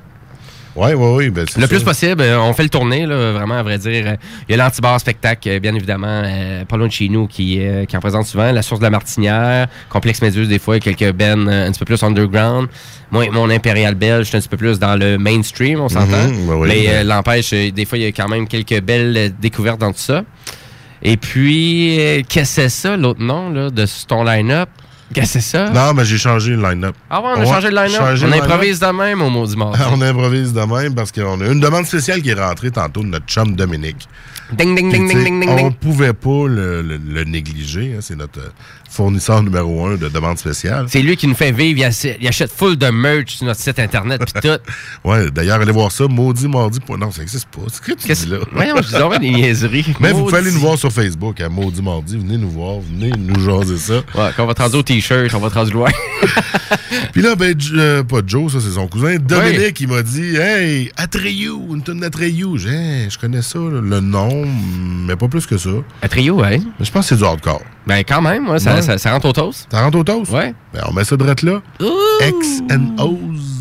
[0.77, 1.31] Oui, oui, oui.
[1.31, 4.17] Ben, Le plus possible, euh, on fait le tourner, là, vraiment, à vrai dire.
[4.49, 7.85] Il y a l'Antibar Spectacle, bien évidemment, euh, pas loin de chez nous, qui, euh,
[7.85, 8.51] qui en présente souvent.
[8.51, 11.69] La Source de la Martinière, Complexe Méduse, des fois, il y a quelques bennes euh,
[11.69, 12.69] un petit peu plus underground.
[13.13, 16.29] Moi, mon Impérial Belge, je suis un petit peu plus dans le mainstream, on s'entend.
[16.29, 19.33] Mhm, ben oui, Mais ben- l'empêche, des fois, il y a quand même quelques belles
[19.41, 20.25] découvertes dans tout ça.
[21.05, 24.71] Et puis, euh, qu'est-ce que c'est ça, l'autre nom là, de ton line-up?
[25.13, 25.71] Qu'est-ce que c'est ça?
[25.71, 26.95] Non, mais j'ai changé le line-up.
[27.11, 28.01] Ah ouais, on a changé de line-up.
[28.01, 29.79] On le improvise de même au mot du mardi.
[29.93, 33.09] on improvise de même parce qu'on a une demande spéciale qui est rentrée tantôt de
[33.09, 34.09] notre chum Dominique.
[34.53, 35.67] Ding, ding, ding, tu sais, ding, ding, on ding.
[35.67, 37.95] ne pouvait pas le, le- le négliger.
[37.97, 38.01] hein.
[38.03, 38.41] C'est notre
[38.91, 40.85] fournisseur numéro un de demande spéciale.
[40.89, 41.79] C'est lui qui nous fait vivre.
[41.81, 44.59] Il achète, il achète full de merch sur notre site internet pis tout.
[45.05, 46.79] Ouais, d'ailleurs, allez voir ça, maudit mardi.
[46.89, 47.63] Non, ça n'existe pas.
[47.69, 48.39] C'est ce que tu dis là?
[48.53, 49.95] Voyons, je dis donc des niaiseries.
[50.01, 52.19] Mais vous pouvez aller nous voir sur Facebook à Maudit Mardi.
[52.19, 53.95] Venez nous voir, venez nous jaser ça.
[53.95, 55.91] Ouais, quand on va te rendre au t-shirt, on va te rendre loin.
[57.13, 59.17] Puis là, ben, euh, pas Joe, ça, c'est son cousin.
[59.17, 62.57] Dominique, il m'a dit Hey, Atreyu, une tonne d'Atreyu.
[62.59, 64.45] J'ai dit, Hey, je connais ça, là, le nom,
[65.07, 65.71] mais pas plus que ça.
[66.03, 66.61] Atreyu, ouais.
[66.79, 67.63] Mais je pense que c'est du hardcore.
[67.87, 68.83] Ben, quand même, ouais, ça, Ouais.
[68.83, 69.67] ça, ça rentre au toast.
[69.71, 70.31] Ça rentre au toast?
[70.33, 70.55] Ouais.
[70.73, 71.61] Ben, on met ça direct là.
[72.21, 73.54] X and O's.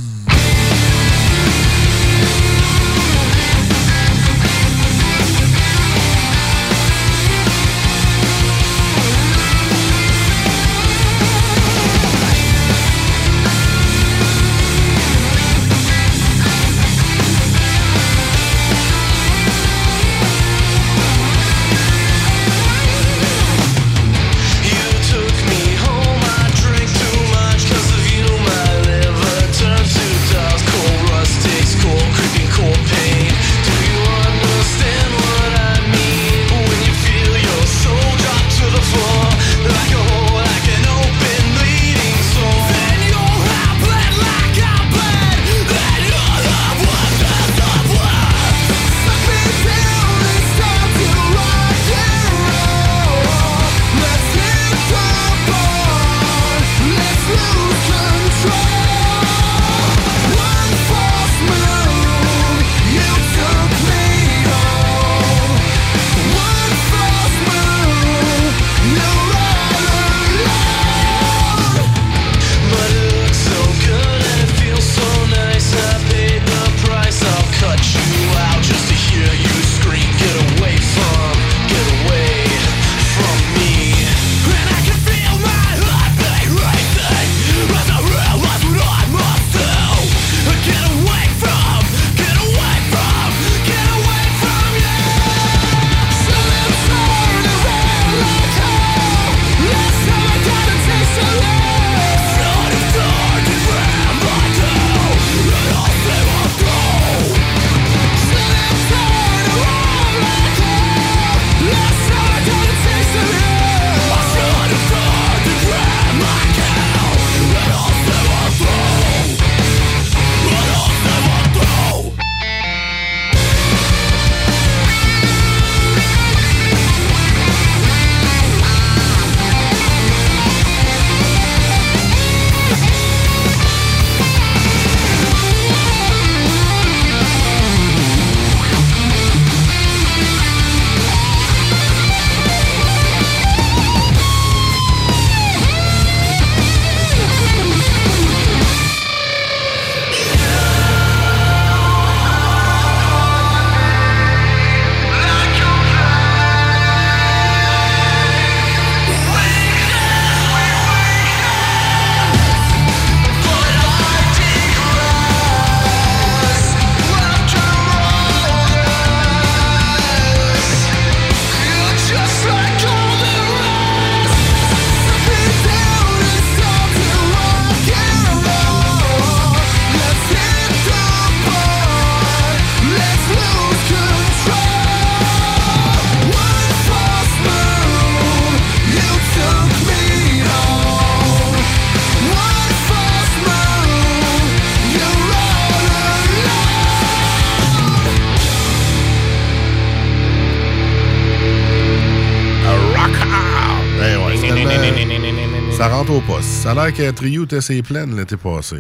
[206.80, 208.78] A l'air que Trio était ses plaines l'été passé.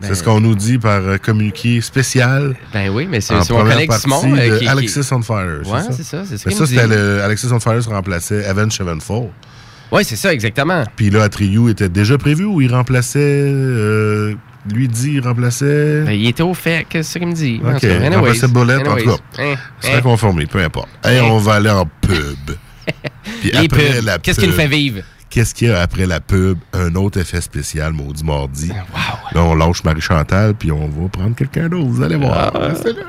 [0.00, 2.56] Ben- c'est ce qu'on nous dit par euh, communiqué spécial.
[2.72, 4.36] Ben oui, mais c'est en mon première collègue Simon.
[4.36, 5.60] euh, qui- Alexis on Fire.
[5.64, 8.70] Ouais, c'est ça, c'est ça Mais qu'il ça, c'était le Alexis on Fire remplaçait Evan
[8.70, 9.28] Sevenfold.
[9.92, 10.84] Oui, c'est ça, exactement.
[10.96, 13.18] Puis là, Trio était déjà prévu ou il remplaçait.
[13.20, 14.34] euh,
[14.72, 16.02] lui dit, il remplaçait.
[16.04, 17.60] Ben, il était au fait, que c'est ça qu'il me dit?
[17.64, 19.02] En Ok, tout cas, il anyways, remplaçait Bullet, en anyways.
[19.04, 19.42] tout cas.
[19.42, 20.00] Hein, C'est hein.
[20.02, 20.88] conformé, peu importe.
[21.04, 21.24] Hey, Hein.
[21.24, 22.56] on va aller en pub.
[23.40, 25.02] Puis Les après pubs, la qu'est-ce qui nous fait vivre?
[25.32, 26.58] Qu'est-ce qu'il y a après la pub?
[26.74, 28.70] Un autre effet spécial, maudit mardi.
[28.94, 31.86] Ah, Là, on lâche Marie-Chantal, puis on va prendre quelqu'un d'autre.
[31.88, 32.52] Vous allez voir.
[32.54, 32.58] Ah.
[32.68, 33.00] Restez là.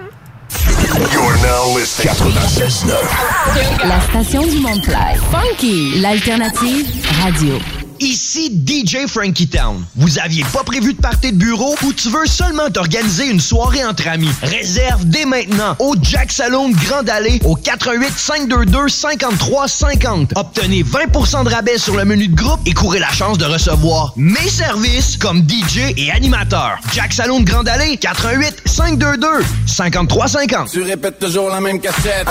[1.12, 3.88] You're now listening 96.9.
[3.90, 5.18] La station du monde fly.
[5.32, 6.86] Funky, l'alternative
[7.22, 7.60] radio.
[8.04, 9.82] Ici DJ Frankie Town.
[9.96, 13.86] Vous aviez pas prévu de partir de bureau ou tu veux seulement t'organiser une soirée
[13.86, 14.30] entre amis?
[14.42, 20.34] Réserve dès maintenant au Jack Saloon Grande Allée au 88 522 53 50.
[20.36, 24.12] Obtenez 20% de rabais sur le menu de groupe et courez la chance de recevoir
[24.18, 26.80] mes services comme DJ et animateur.
[26.94, 29.28] Jack Saloon Grande Allée 88 522
[29.66, 30.70] 53 50.
[30.70, 32.28] Tu répètes toujours la même cassette.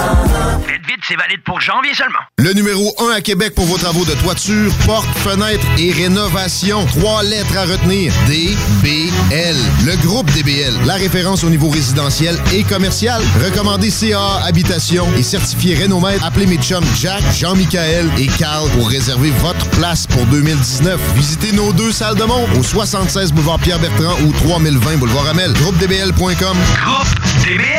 [0.67, 2.19] Faites vite, c'est valide pour janvier seulement.
[2.37, 6.85] Le numéro 1 à Québec pour vos travaux de toiture, porte, fenêtre et rénovation.
[6.87, 8.13] Trois lettres à retenir.
[8.27, 9.57] DBL.
[9.85, 10.75] Le groupe DBL.
[10.87, 13.23] La référence au niveau résidentiel et commercial.
[13.45, 16.25] Recommandé CA Habitation et certifié Rénomètre.
[16.25, 21.01] Appelez mes chums Jack, Jean-Michael et Carl pour réserver votre place pour 2019.
[21.17, 25.53] Visitez nos deux salles de monde au 76 boulevard Pierre-Bertrand ou 3020 boulevard Amel.
[25.53, 26.57] GroupeDBL.com.
[26.85, 27.73] GroupeDBL.com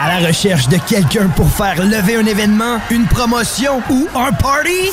[0.00, 4.92] À la recherche de quelqu'un pour faire lever un événement, une promotion ou un party?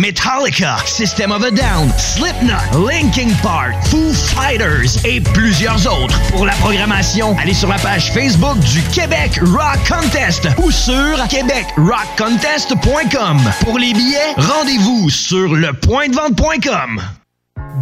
[0.44, 6.20] System of a Down, Slipknot, Linkin Park, Foo Fighters et plusieurs autres.
[6.32, 13.40] Pour la programmation, allez sur la page Facebook du Québec Rock Contest ou sur québecrockcontest.com.
[13.62, 17.02] Pour les billets, rendez-vous sur lepointdevente.com.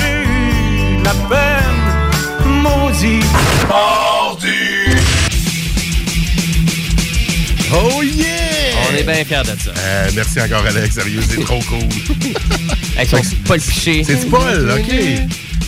[0.02, 3.26] j'ai eu la peine, maudit.
[3.70, 4.92] Mardi!
[7.74, 8.26] Oh yeah!
[8.92, 9.72] On est bien fiers de ça.
[9.78, 10.96] Euh, merci encore, Alex.
[10.96, 11.88] Sérieux, c'est trop cool.
[12.98, 14.04] Avec son Paul Piché.
[14.04, 14.94] C'est Paul, OK.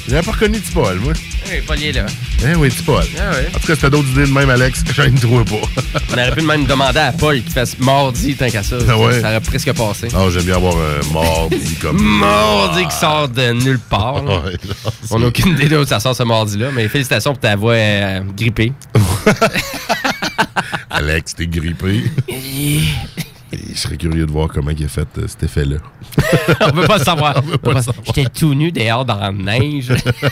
[0.08, 1.14] J'avais pas reconnu Paul, moi.
[1.50, 2.06] Oui, Paul est là.
[2.46, 3.04] Eh oui, Paul.
[3.20, 3.48] Ah ouais.
[3.54, 5.68] En tout cas, si t'as d'autres idées de même, Alex, j'en ne trouve pas.
[6.10, 8.78] On aurait pu même demander à Paul qu'il fasse mardi tant qu'à ça.
[8.88, 9.20] Ah ouais.
[9.22, 10.08] Ça aurait presque passé.
[10.16, 14.24] Ah, j'aime bien avoir un mardi comme Mardi qui sort de nulle part.
[14.24, 14.40] là.
[14.46, 17.56] Ouais, non, On n'a aucune idée d'où ça sort ce mardi-là, mais félicitations pour ta
[17.58, 18.72] voix euh, grippée.
[20.90, 22.04] Alex, t'es grippé.
[23.54, 25.78] Et je serais curieux de voir comment il a fait euh, cet effet-là.
[26.62, 27.38] On peut pas le savoir.
[27.46, 28.04] On peut pas le savoir.
[28.06, 29.92] J'étais tout nu dehors dans la neige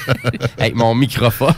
[0.58, 1.54] avec mon microphone.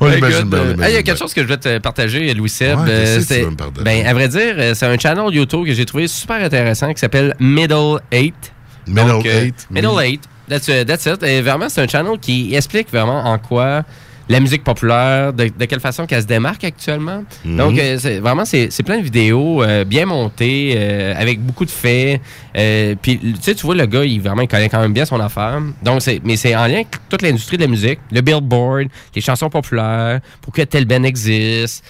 [0.00, 1.02] On Écoute, l'imagine bien, on euh, hey, Il y a bien.
[1.02, 2.78] quelque chose que je voulais te partager, Louis Seb.
[2.78, 3.84] Ouais, Euh, qu'est-ce que tu c'est- veux me partager?
[3.84, 7.00] ben, à vrai dire, euh, c'est un channel YouTube que j'ai trouvé super intéressant qui
[7.00, 8.34] s'appelle Middle 8.
[8.86, 10.10] Middle Donc, euh, Eight, Middle oui.
[10.12, 10.20] 8.
[10.48, 11.22] That's, uh, that's it.
[11.22, 13.84] Et vraiment, c'est un channel qui explique vraiment en quoi
[14.32, 17.22] la musique populaire, de, de quelle façon qu'elle se démarque actuellement.
[17.44, 17.56] Mhm.
[17.56, 22.20] Donc, euh, vraiment, c'est plein de vidéos euh, bien montées, euh, avec beaucoup de faits.
[23.02, 25.20] Puis, tu sais, tu vois, le gars, il vraiment il connaît quand même bien son
[25.20, 25.60] affaire.
[25.82, 29.20] Donc, c'est mais c'est en lien avec toute l'industrie de la musique, le billboard, les
[29.20, 31.84] chansons populaires, pourquoi tel ben existe,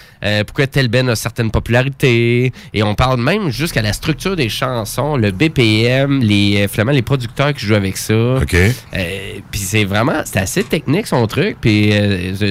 [0.46, 2.52] pourquoi tel ben a certaines popularités.
[2.74, 7.52] Et on parle même jusqu'à la structure des chansons, le BPM, les, finalement, les producteurs
[7.54, 8.36] qui jouent avec ça.
[8.36, 8.56] OK.
[9.50, 11.56] Puis c'est vraiment, c'est assez technique son truc.
[11.60, 11.92] Puis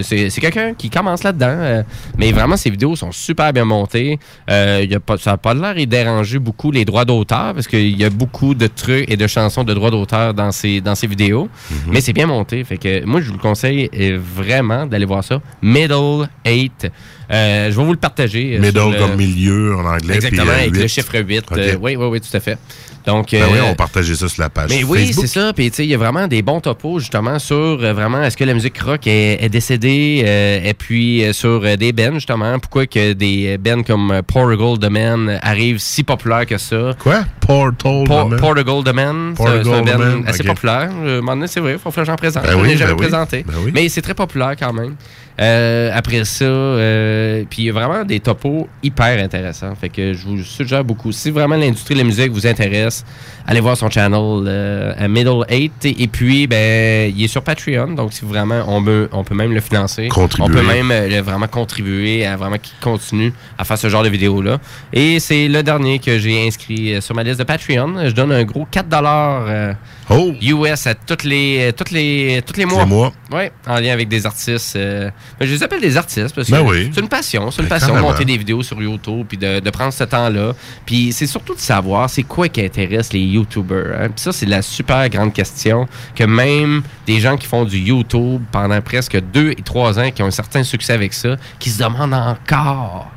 [0.04, 1.48] c'est- quelqu'un qui commence là-dedans.
[1.50, 1.84] euh,
[2.18, 4.20] mais vraiment, ses vidéos sont super bien montées.
[4.50, 7.54] Euh, il y a pas, ça n'a pas l'air de déranger beaucoup les droits d'auteur
[7.54, 10.82] parce qu'il y a beaucoup de trucs et de chansons de droits d'auteur dans ses,
[10.82, 11.50] dans ses vidéos.
[11.88, 12.64] Mais c'est bien monté.
[12.64, 15.42] Fait que moi, je vous le conseille euh, vraiment d'aller voir ça.
[15.62, 16.88] Middle 8.
[17.32, 18.56] Euh, je vais vous le partager.
[18.58, 20.16] euh, Middle le- comme milieu en anglais.
[20.16, 21.46] Exactement, puis, euh, avec le chiffre 8.
[21.52, 21.58] OK.
[21.58, 22.58] Euh, oui, oui, oui, tout à fait.
[23.04, 25.54] Donc, Ben oui, on partageait ça sur la page mais oui, c'est ça.
[25.54, 28.44] Puis, tu sais, il y a vraiment des bons topos, justement, sur vraiment est-ce que
[28.44, 30.24] la musique rock est, est décédée,
[30.64, 32.60] et puis sur des bands, justement.
[32.60, 36.92] Pourquoi que des bands comme Portugal The Man arrivent si populaires que ça?
[37.00, 37.24] Quoi?
[37.40, 38.40] Portal Por- The Man?
[38.40, 39.34] Portugal The Man.
[39.36, 40.90] c'est- un band Man, assez populaire.
[41.26, 42.44] Donné, c'est vrai, il faut faire j'en présente.
[42.44, 43.08] Ben Je oui, l'ai jamais ben oui.
[43.08, 43.44] présenté.
[43.48, 43.56] Ben.
[43.74, 44.96] Mais c'est très populaire quand même.
[45.40, 49.74] Euh, après ça, euh, puis il y a vraiment des topos hyper intéressants.
[49.76, 51.12] Fait que je vous suggère beaucoup.
[51.12, 53.06] Si vraiment l'industrie de la musique vous intéresse,
[53.48, 55.86] allez voir son channel euh, à Middle 8.
[55.86, 57.94] Et, puis, ben, il est sur Patreon.
[57.94, 60.10] Donc, si vraiment on peut, on peut même le financer.
[60.10, 60.48] Contribuer.
[60.48, 64.60] On peut même vraiment contribuer à vraiment qu'il continue à faire ce genre de vidéos-là.
[64.94, 67.96] Et c'est le dernier que j'ai inscrit sur ma liste de Patreon.
[68.06, 69.76] Je donne un gros 4 dollars
[70.10, 72.80] US à toutes les, toutes les, tous les mois.
[72.82, 72.86] Oh!
[72.86, 73.14] Les mois.
[73.32, 74.76] Oui, en lien avec des artistes.
[74.76, 76.89] euh, ben, je les appelle des artistes parce que Ben oui.
[76.93, 77.49] c'est une passion.
[77.52, 80.04] C'est une Ben, passion de monter des vidéos sur YouTube puis de, de prendre ce
[80.04, 80.54] temps-là.
[80.86, 83.93] Puis c'est surtout de savoir c'est quoi qui intéresse les YouTubers.
[83.97, 84.10] hein.
[84.10, 88.41] Puis ça, c'est la super grande question que même des gens qui font du YouTube
[88.52, 91.82] pendant presque deux et trois ans, qui ont un certain succès avec ça, qui se
[91.84, 93.10] demandent encore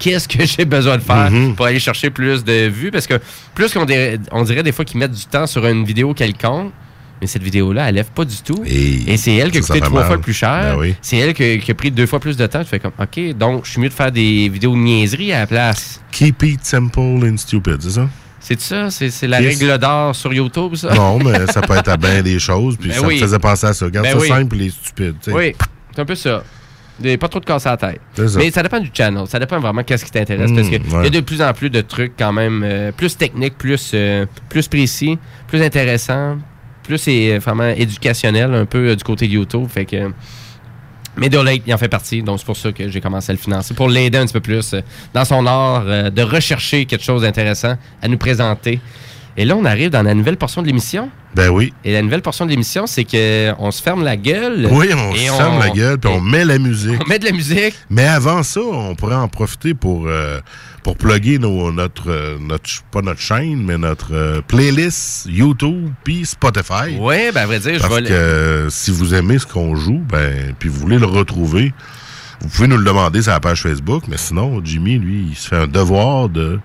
[0.00, 1.54] qu'est-ce que j'ai besoin de faire Mhm.
[1.54, 2.90] pour aller chercher plus de vues?
[2.90, 3.14] Parce que
[3.54, 6.72] plus qu'on dirait, on dirait des fois qu'ils mettent du temps sur une vidéo quelconque,
[7.20, 8.62] mais cette vidéo-là, elle lève pas du tout.
[8.66, 10.06] Et, c'est elle qui a coûté trois mal.
[10.06, 10.74] fois le plus cher.
[10.74, 10.94] Ben oui.
[11.02, 12.60] C'est elle qui a, qui a pris deux fois plus de temps.
[12.64, 15.40] Tu fais comme, OK, donc je suis mieux de faire des vidéos de niaiserie à
[15.40, 16.00] la place.
[16.10, 18.08] Keep it simple and stupid, c'est ça?
[18.42, 18.88] C'est ça?
[18.90, 19.58] C'est la Yes.
[19.58, 20.94] règle d'or sur YouTube, ça?
[20.94, 22.78] Non, mais ça peut être à bien des choses.
[22.78, 23.16] Puis Ben ça oui.
[23.16, 23.84] me faisait penser à ça.
[23.84, 24.28] Regarde Ben ça oui.
[24.28, 25.14] simple et stupide.
[25.22, 25.36] tu sais.
[25.36, 25.52] Oui,
[25.94, 26.42] c'est un peu ça.
[27.00, 28.00] Des- Pas trop de casser à la tête.
[28.28, 28.38] Ça.
[28.38, 29.26] Mais ça dépend du channel.
[29.26, 30.50] Ça dépend vraiment qu'est-ce qui t'intéresse.
[30.50, 31.10] Mm, parce qu'il y a ouais.
[31.10, 35.18] de plus en plus de trucs quand même euh, plus techniques, plus, euh, plus précis,
[35.46, 36.38] plus intéressants,
[36.82, 39.66] plus c'est vraiment éducationnel un peu euh, du côté de YouTube.
[39.68, 40.10] Fait que.
[41.16, 43.38] Middle Lake, il en fait partie, donc c'est pour ça que j'ai commencé à le
[43.38, 44.76] financer, pour l'aider un petit peu plus
[45.12, 48.80] dans son art de rechercher quelque chose d'intéressant à nous présenter.
[49.36, 51.10] Et là, on arrive dans la nouvelle portion de l'émission.
[51.34, 51.72] Ben oui.
[51.84, 54.68] Et la nouvelle portion de l'émission, c'est que on se ferme la gueule.
[54.70, 57.00] Oui, on se ferme la gueule, puis on met la musique.
[57.04, 57.74] on met de la musique.
[57.88, 60.40] Mais avant ça, on pourrait en profiter pour, euh,
[60.82, 66.26] pour plugger nos, notre, euh, notre, pas notre chaîne, mais notre euh, playlist YouTube puis
[66.26, 66.96] Spotify.
[66.98, 68.08] Oui, ben à vrai dire, je Parce vais...
[68.08, 71.72] que euh, si vous aimez ce qu'on joue, ben, puis vous voulez le retrouver,
[72.40, 75.48] vous pouvez nous le demander sur la page Facebook, mais sinon, Jimmy, lui, il se
[75.48, 76.58] fait un devoir de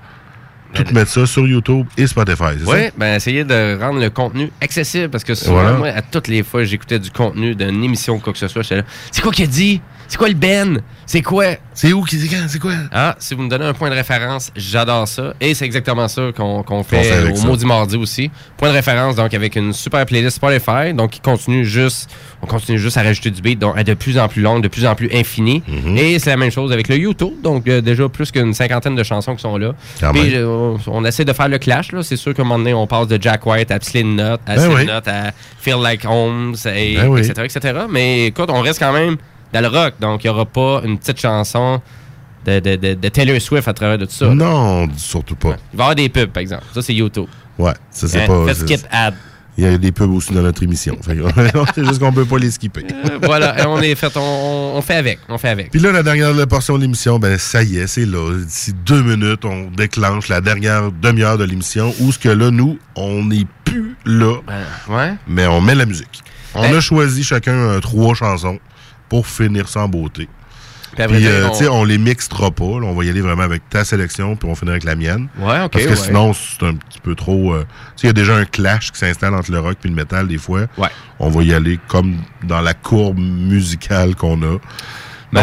[0.83, 2.89] tout mettre ça sur YouTube et Spotify, Oui, ça?
[2.97, 5.77] ben essayer de rendre le contenu accessible parce que souvent, Voilà.
[5.77, 8.61] moi, à toutes les fois, j'écoutais du contenu d'une émission ou quoi que ce soit,
[8.63, 8.83] j'étais là.
[9.11, 9.81] C'est quoi qu'il a dit?
[10.07, 10.81] C'est quoi le Ben?
[11.07, 11.45] C'est quoi?
[11.73, 12.45] C'est où qui dit quand?
[12.47, 12.73] C'est quoi?
[12.91, 15.33] Ah, si vous me donnez un point de référence, j'adore ça.
[15.39, 17.47] Et c'est exactement ça qu'on qu'on On fait au ça.
[17.47, 18.31] Maudit Mardi aussi.
[18.57, 22.09] Point de référence, donc avec une super playlist Spotify, donc qui continue juste,
[22.41, 24.63] on continue juste à rajouter du beat, donc elle est de plus en plus longue,
[24.63, 25.61] de plus en plus infinie.
[25.67, 25.97] Mhm.
[25.97, 29.03] Et c'est la même chose avec le YouTube, donc euh, déjà plus qu'une cinquantaine de
[29.03, 29.73] chansons qui sont là.
[30.13, 32.01] Puis, euh, on, essaie de faire le clash, là.
[32.01, 34.55] C'est sûr qu'à un moment donné, on passe de Jack White à Slim Knot, à
[34.55, 34.85] Ben Slim oui.
[34.85, 37.21] Knot, à Feel Like Holmes, et, Ben oui.
[37.21, 37.79] etc., etc.
[37.89, 39.17] Mais écoute, on reste quand même
[39.55, 41.81] dans le rock, donc il n'y aura pas une petite chanson
[42.45, 44.27] de, de, de, de Taylor Swift à travers de tout ça.
[44.27, 45.55] Non, surtout pas.
[45.73, 46.63] Il va y avoir des pubs, par exemple.
[46.73, 47.25] Ça, c'est YouTube.
[47.57, 48.45] Ouais, ça c'est Hein, pas.
[48.47, 49.15] faites c'est- skip ad.
[49.57, 50.97] Il y a des pubs aussi dans notre émission.
[51.73, 52.83] C'est juste qu'on peut pas les skipper.
[52.93, 55.71] Euh, voilà, et on est fait, on, on fait avec, on fait avec.
[55.71, 58.37] Puis là, la dernière portion de l'émission, ben ça y est, c'est là.
[58.37, 62.77] D'ici deux minutes, on déclenche la dernière demi-heure de l'émission où ce que là, nous,
[62.97, 64.39] on n'est plus là,
[64.89, 65.13] ouais.
[65.25, 66.21] mais on met la musique.
[66.53, 68.59] On Ben- a choisi chacun euh, trois chansons
[69.09, 70.27] pour finir sans beauté.
[70.95, 72.63] Puis euh, on- tu sais, on les mixera pas.
[72.79, 72.85] là.
[72.85, 75.27] on va y aller vraiment avec ta sélection, puis on finira avec la mienne.
[75.39, 75.95] Ouais, ok, Parce que ouais.
[75.97, 77.53] sinon, c'est un petit peu trop...
[77.53, 77.65] euh,
[77.97, 79.93] tu sais, il y a déjà un clash qui s'installe entre le rock et le
[79.93, 80.67] métal, des fois.
[80.77, 80.87] Ouais.
[81.19, 84.57] On va y aller comme dans la courbe musicale qu'on a.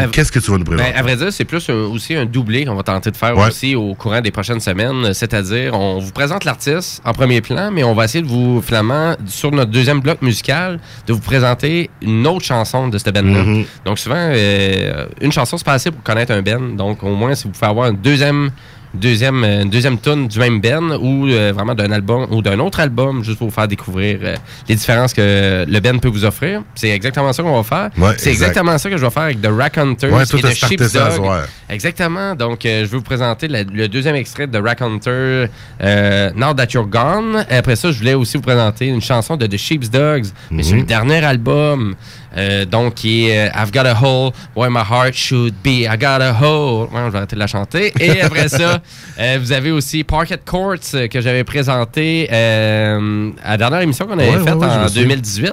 [0.01, 0.91] Ben, qu'est-ce que tu vas nous présenter?
[0.93, 3.37] Ben, à vrai dire, c'est plus un- aussi un doublé qu'on va tenter de faire
[3.37, 3.47] Ouais.
[3.49, 5.13] aussi au courant des prochaines semaines.
[5.15, 9.15] C'est-à-dire, on vous présente l'artiste en premier plan, mais on va essayer de vous, finalement,
[9.27, 13.43] sur notre deuxième bloc musical, de vous présenter une autre chanson de cette band-là.
[13.45, 13.65] Mhm.
[13.85, 16.61] Donc, souvent, euh, une chanson, c'est pas assez pour connaître un band.
[16.77, 18.51] Donc, au moins, si vous pouvez avoir une deuxième
[18.95, 22.59] deuxième euh, une deuxième tune du même band ou euh, vraiment d'un album ou d'un
[22.59, 24.37] autre album juste pour vous faire découvrir euh,
[24.69, 28.15] les différences que le band peut vous offrir c'est exactement ça qu'on va faire Ouais,
[28.19, 28.49] c'est exact.
[28.49, 31.09] exactement ça que je vais faire avec The Rack Hunters Ouais, et The Sheep's ça
[31.17, 31.27] Dog.
[31.71, 32.35] Exactement.
[32.35, 35.47] Donc, euh, je vais vous présenter la- le deuxième extrait de Rack Hunter,
[35.83, 37.47] euh, Now That You're Gone.
[37.49, 40.75] Après ça, je voulais aussi vous présenter une chanson de The Sheep's Dogs, mais c'est
[40.75, 40.81] Mhm.
[40.81, 41.95] le dernier album.
[42.37, 45.83] Euh, donc, qui est euh, I've Got a Hole Where My Heart Should Be.
[45.91, 46.89] I Got a Hole.
[46.93, 47.93] Ouais, je vais arrêter de la chanter.
[48.01, 48.81] Et après ça,
[49.19, 54.07] euh, vous avez aussi Parquet Courts euh, que j'avais présenté euh, à la dernière émission
[54.07, 55.03] qu'on avait Ouais, faite ouais, en me souviens.
[55.03, 55.53] 2018.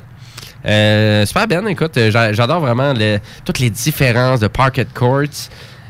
[0.66, 5.24] Euh, super bien, écoute, j'a- j'adore vraiment le- toutes les différences de Parquet Courts.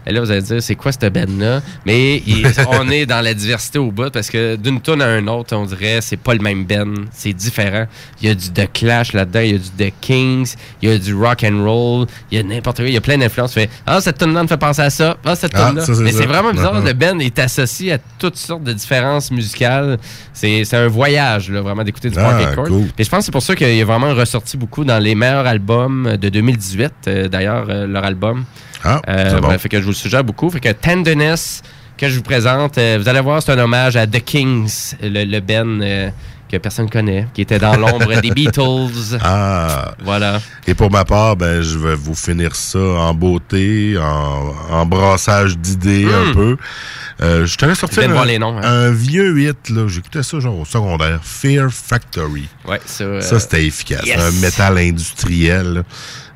[0.07, 1.61] Et là, vous allez dire, c'est quoi cette band-là?
[1.85, 5.29] Mais il- on est dans la diversité au bout parce que d'une tune à une
[5.29, 6.93] autre, on dirait, c'est pas le même band.
[7.11, 7.85] C'est différent.
[8.21, 10.91] Il y a du The Clash là-dedans, il y a du The Kings, il y
[10.91, 12.87] a du rock and roll, il y a n'importe quoi.
[12.87, 13.53] Il y a plein d'influences.
[13.53, 15.17] Tu fais, ah, cette tune-là me fait penser à ça.
[15.25, 16.73] Ah, cette Ah, c'est Mais c'est vraiment bizarre.
[16.75, 16.85] Mhm.
[16.85, 19.97] Le band est associé à toutes sortes de différences musicales.
[20.33, 22.67] C'est un voyage, là, vraiment, d'écouter du Ah, Parquet Courts.
[22.67, 22.85] cool.
[22.97, 25.45] Et je pense que c'est pour ça qu'il est vraiment ressorti beaucoup dans les meilleurs
[25.45, 28.45] albums de 2018, euh, d'ailleurs, euh, leur album.
[28.84, 29.57] Ah, Euh, bon.
[29.59, 30.49] fait que je vous le suggère beaucoup.
[30.49, 31.61] Fait que Tenderness,
[31.97, 35.25] que je vous présente, euh, vous allez voir, c'est un hommage à The Kings, le,
[35.25, 36.09] le Ben euh,
[36.49, 39.19] que personne connaît, qui était dans l'ombre des Beatles.
[39.21, 39.93] Ah.
[40.03, 40.39] Voilà.
[40.65, 45.57] Et pour ma part, ben, je vais vous finir ça en beauté, en, en brassage
[45.57, 46.30] d'idées Mm.
[46.30, 46.57] un peu.
[47.21, 48.61] Euh, je t'avais sorti un, voir les noms, hein.
[48.63, 49.88] un vieux hit, là.
[49.89, 51.19] J'écoutais ça genre au secondaire.
[51.21, 52.47] Fear Factory.
[52.65, 53.19] Ouais, ça.
[53.21, 54.05] Ça, c'était efficace.
[54.05, 54.17] yes.
[54.19, 55.82] Un métal industriel, là,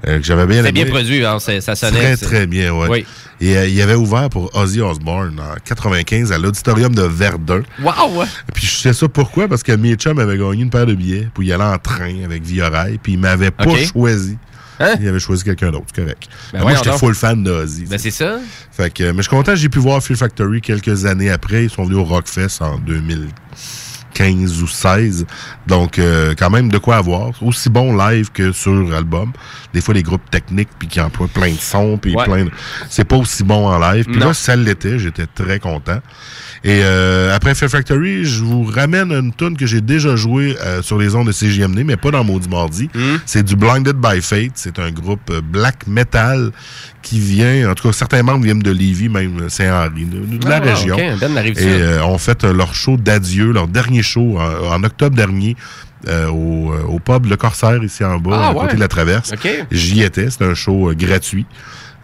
[0.08, 2.16] euh, que j'avais bien C'était bien produit, hein, ça sonnait.
[2.16, 2.88] Très, très bien, ouais.
[2.89, 3.06] Oui.
[3.41, 7.64] Et euh, il avait ouvert pour Ozzy Osbourne en 95 à l'auditorium de Verdun.
[7.82, 8.24] Wow!
[8.54, 9.47] Puis je sais ça pourquoi?
[9.47, 12.24] Parce que mes chums avaient gagné une paire de billets pour y aller en train
[12.24, 14.38] avec Via-Rail, puis ils m'avaient pas choisi.
[14.80, 14.95] Hein?
[14.99, 16.28] Ils avaient choisi quelqu'un d'autre, c'est correct.
[16.51, 17.86] Ben moi, j'étais full fan d'Ozzy.
[17.86, 18.39] Ben, c'est ça.
[18.72, 21.66] Fait que, mais je suis content, j'ai pu voir Fear Factory quelques années après.
[21.66, 22.78] Ils sont venus au Rockfest en
[24.18, 25.26] 2015 ou 16.
[25.68, 27.32] Donc, euh, quand même de quoi avoir.
[27.43, 29.32] Aussi bon live que sur album.
[29.74, 32.24] Des fois, les groupes techniques, puis qui emploient plein de sons, puis Ouais.
[32.26, 32.51] plein de...
[32.89, 34.05] C'est pas aussi bon en live.
[34.05, 34.99] Puis là, ça l'était.
[34.99, 35.99] J'étais très content.
[36.66, 40.82] Et euh, après Fear Factory, je vous ramène une tune que j'ai déjà jouée euh,
[40.82, 42.89] sur les ondes de CGMD, mais pas dans Maudit Mardi.
[42.93, 43.18] Hmm.
[43.26, 44.51] C'est du Blinded by Fate.
[44.55, 46.51] C'est un groupe black metal
[47.01, 50.55] qui vient, en tout cas, certains membres viennent de Lévis, même Saint-Henri, de, de la
[50.57, 50.95] Ah, région.
[50.97, 55.56] la Et ont fait leur show d'adieu, leur dernier show en, en octobre dernier.
[56.08, 58.60] euh, au, euh, au pub Le Corsaire ici en bas, Ah, à ouais.
[58.62, 59.32] côté de la traverse.
[59.72, 61.45] J'y étais, c'était un show euh, gratuit.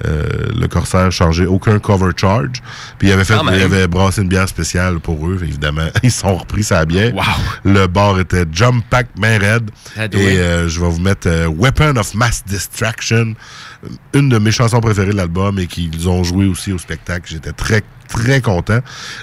[0.08, 0.24] Euh,
[0.58, 2.62] le Corsaire chargeait aucun cover charge.
[2.98, 5.90] Puis il avait fait, il avait brassé une bière spéciale pour eux, évidemment.
[6.04, 7.14] Ils sont repris sa bière.
[7.14, 7.24] Wow.
[7.66, 9.70] Le bar était Jump Pack main raide.
[9.98, 13.34] Ah, Et euh, je vais vous mettre euh, Weapon of Mass Distraction,
[14.14, 17.26] une de mes chansons préférées de l'album et qu'ils ont joué aussi au spectacle.
[17.30, 18.80] J'étais très, très content.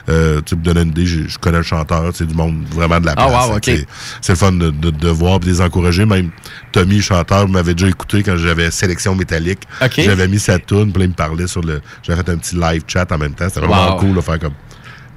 [0.08, 3.00] Euh, tu pour donner une idée, je, je connais le chanteur, c'est du monde vraiment
[3.00, 3.48] de la Ah, place.
[3.48, 3.86] wow, c'est-
[4.30, 6.04] le fun de, de, de voir et de les encourager.
[6.06, 6.30] Même
[6.72, 9.62] Tommy, le chanteur, m'avait déjà écouté quand j'avais Sélection Métallique.
[9.96, 11.80] J'avais mis sa tune, puis là, il me parlait sur le...
[12.02, 13.48] J'avais fait un petit live chat en même temps.
[13.48, 14.00] C'était vraiment Wow.
[14.00, 14.54] cool de faire comme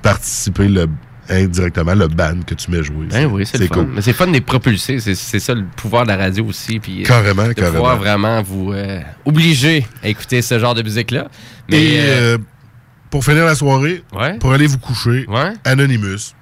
[0.01, 0.87] participer le,
[1.29, 3.05] indirectement le band que tu mets jouer.
[3.11, 3.73] Ben oui, c'est fun.
[3.75, 3.87] cool.
[3.93, 4.99] Mais c'est fun de les propulser.
[4.99, 6.79] C'est ça le pouvoir de la radio aussi.
[6.79, 7.75] Puis, euh, Carrément, de carrément.
[7.77, 11.27] pouvoir vraiment vous euh, obliger à écouter ce genre de musique-là.
[11.69, 12.37] Mais Et euh,
[13.09, 14.37] pour finir la soirée, Ouais.
[14.37, 15.53] pour aller vous coucher, Ouais.
[15.65, 16.33] Anonymous.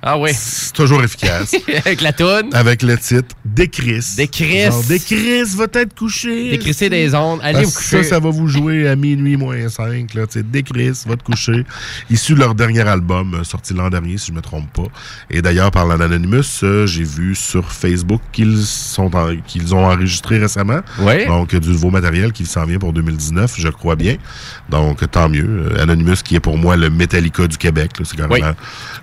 [0.00, 0.30] Ah oui.
[0.32, 1.54] C'est toujours efficace.
[1.84, 2.50] Avec la toune.
[2.52, 4.04] Avec le titre Décris.
[4.16, 4.68] Décris.
[4.88, 6.50] Décris va être couché.
[6.50, 7.40] Décrisser des ondes.
[7.42, 8.02] Allez Parce vous coucher.
[8.04, 10.14] Ça, ça va vous jouer à minuit moins 5.
[10.14, 11.64] Là, Décris va te coucher.
[12.10, 14.86] Issu de leur dernier album, euh, sorti l'an dernier, si je me trompe pas.
[15.30, 19.10] Et d'ailleurs, parlant d'Anonymous, euh, j'ai vu sur Facebook qu'ils sont
[19.48, 20.80] qu'ils ont enregistré récemment.
[21.00, 21.26] Ouais.
[21.26, 24.16] Donc, du nouveau matériel qui s'en vient pour 2019, je crois bien.
[24.70, 25.44] Donc, tant mieux.
[25.72, 27.90] Euh, Anonymous, qui est pour moi le Metallica du Québec.
[28.04, 28.40] C'est quand Oui.
[28.42, 28.54] même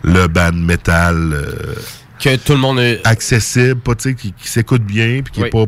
[0.04, 1.76] le band metal euh,
[2.22, 2.80] Que tout le monde.
[2.80, 5.48] a- accessible, pas, tu sais, qui, qui s'écoute bien, puis qui Oui.
[5.48, 5.66] est pas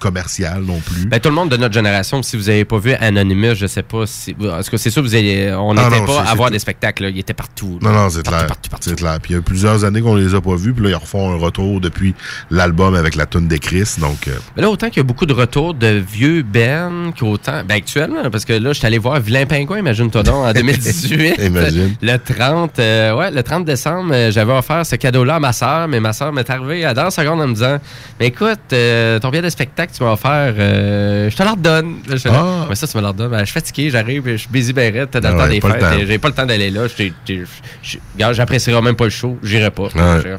[0.00, 1.06] commercial non plus.
[1.06, 3.82] Ben, tout le monde de notre génération, si vous n'avez pas vu Anonymous, je sais
[3.82, 4.34] pas si.
[4.34, 7.04] Tout cas, c'est sûr, vous allez, on Ah n'était non, pas à voir des spectacles.
[7.04, 7.08] là.
[7.10, 7.78] Il était partout.
[7.82, 8.46] Non, non, c'est clair.
[8.46, 8.88] partout, partout.
[8.90, 9.18] C'est clair.
[9.22, 11.32] Puis il y a plusieurs années qu'on les a pas vus, puis là, ils refont
[11.32, 12.14] un retour depuis
[12.50, 13.94] l'album avec la tune des Chris.
[13.98, 17.62] Donc, euh, Mais là, autant qu'il y a beaucoup de retours de vieux Ben qu'autant.
[17.66, 21.34] Ben, actuellement, parce que là, je suis allé voir Vilain Pingouin, imagine-toi donc, en 2018.
[21.42, 21.94] Imagine.
[22.02, 25.88] Le 30, euh, ouais, le 30 décembre, euh, j'avais offert ce cadeau-là à ma soeur,
[25.88, 27.78] mais ma soeur m'est arrivée à dans la seconde en me disant
[28.20, 31.50] Mais écoute, euh, ton billet de spectacle que tu m'as offert, euh, je te la
[31.52, 31.96] redonne.
[32.08, 32.66] Là, j'étais là, Ah.
[32.68, 33.30] Mais ça, tu me la redonnes.
[33.30, 35.48] Ben, je suis fatigué, j'arrive, je suis busy ben t'as dans Ah le temps ouais,
[35.50, 36.06] des fêtes, temps.
[36.06, 36.86] j'ai pas le temps d'aller là.
[36.88, 37.44] J'étais- j'étais-
[37.82, 39.84] je- Regarde, j'apprécierai même pas le show, j'irai pas.
[39.94, 40.36] Ouais.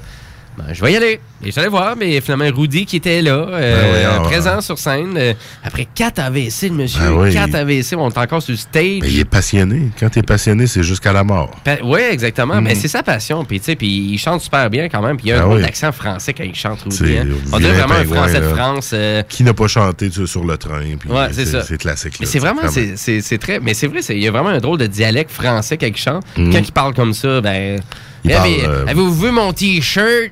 [0.60, 1.20] Je- ben, je vais y aller.
[1.43, 4.78] Et j'allais voir, mais finalement, Rudy qui était là, euh, Ben oui, ah, présent sur
[4.78, 5.14] scène.
[5.18, 5.34] euh,
[5.64, 6.99] après 4 AVC, le monsieur.
[7.01, 7.34] Ben oui.
[7.34, 8.99] 4 AVC, on est encore sur le stage.
[9.05, 9.89] Il est passionné.
[9.99, 11.51] Quand t'es passionné, c'est jusqu'à la mort.
[11.84, 12.62] oui, exactement.
[12.62, 13.45] Mais c'est sa passion.
[13.45, 15.16] Puis, tu sais, puis il chante super bien quand même.
[15.18, 15.64] Puis il y a un oui.
[15.64, 17.18] accent français quand il chante Rudy.
[17.18, 17.28] Hein.
[17.53, 18.49] On dirait vraiment un français de.
[18.49, 18.91] France.
[18.93, 20.82] euh, Qui n'a pas chanté tu sais, sur le train.
[20.99, 21.64] puis Ouais, c'est ça.
[21.64, 22.16] C'est classique.
[22.20, 23.60] Mais c'est vraiment, c'est très.
[23.60, 25.95] Mais c'est vrai, c'est- il y a vraiment un drôle de dialecte français quand il
[25.95, 26.24] chante.
[26.38, 26.51] Mhm.
[26.51, 27.80] Quand il parle comme ça, ben.
[28.26, 30.32] Eh, euh, Avez-vous vu mon t-shirt?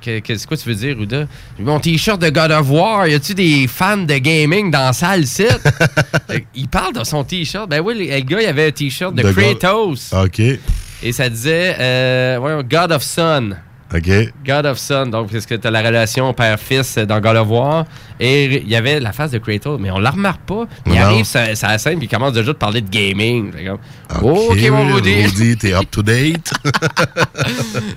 [0.00, 1.26] Que- que- tu veux dire, Ruda?
[1.58, 5.26] Mon t-shirt de God of War, y a-tu des fans de gaming dans la salle,
[5.26, 5.60] site?
[6.54, 7.68] il parle de son t-shirt.
[7.68, 10.12] Ben oui, le le gars, il avait un t-shirt de, De God- Kratos.
[10.12, 10.40] OK.
[11.04, 13.50] Et ça disait, euh, God of Son.
[13.94, 14.32] OK.
[14.46, 17.84] God of Son, donc parce que tu as la relation père-fils dans God of War.
[18.20, 20.64] Et il y avait la face de Kratos, mais on la remarque pas.
[20.86, 21.00] Il Non.
[21.00, 23.52] arrive sur la scène puis il commence déjà de parler de gaming.
[23.52, 25.24] Comme, OK, mon Rudy.
[25.26, 26.52] Rudy, t'es up to date.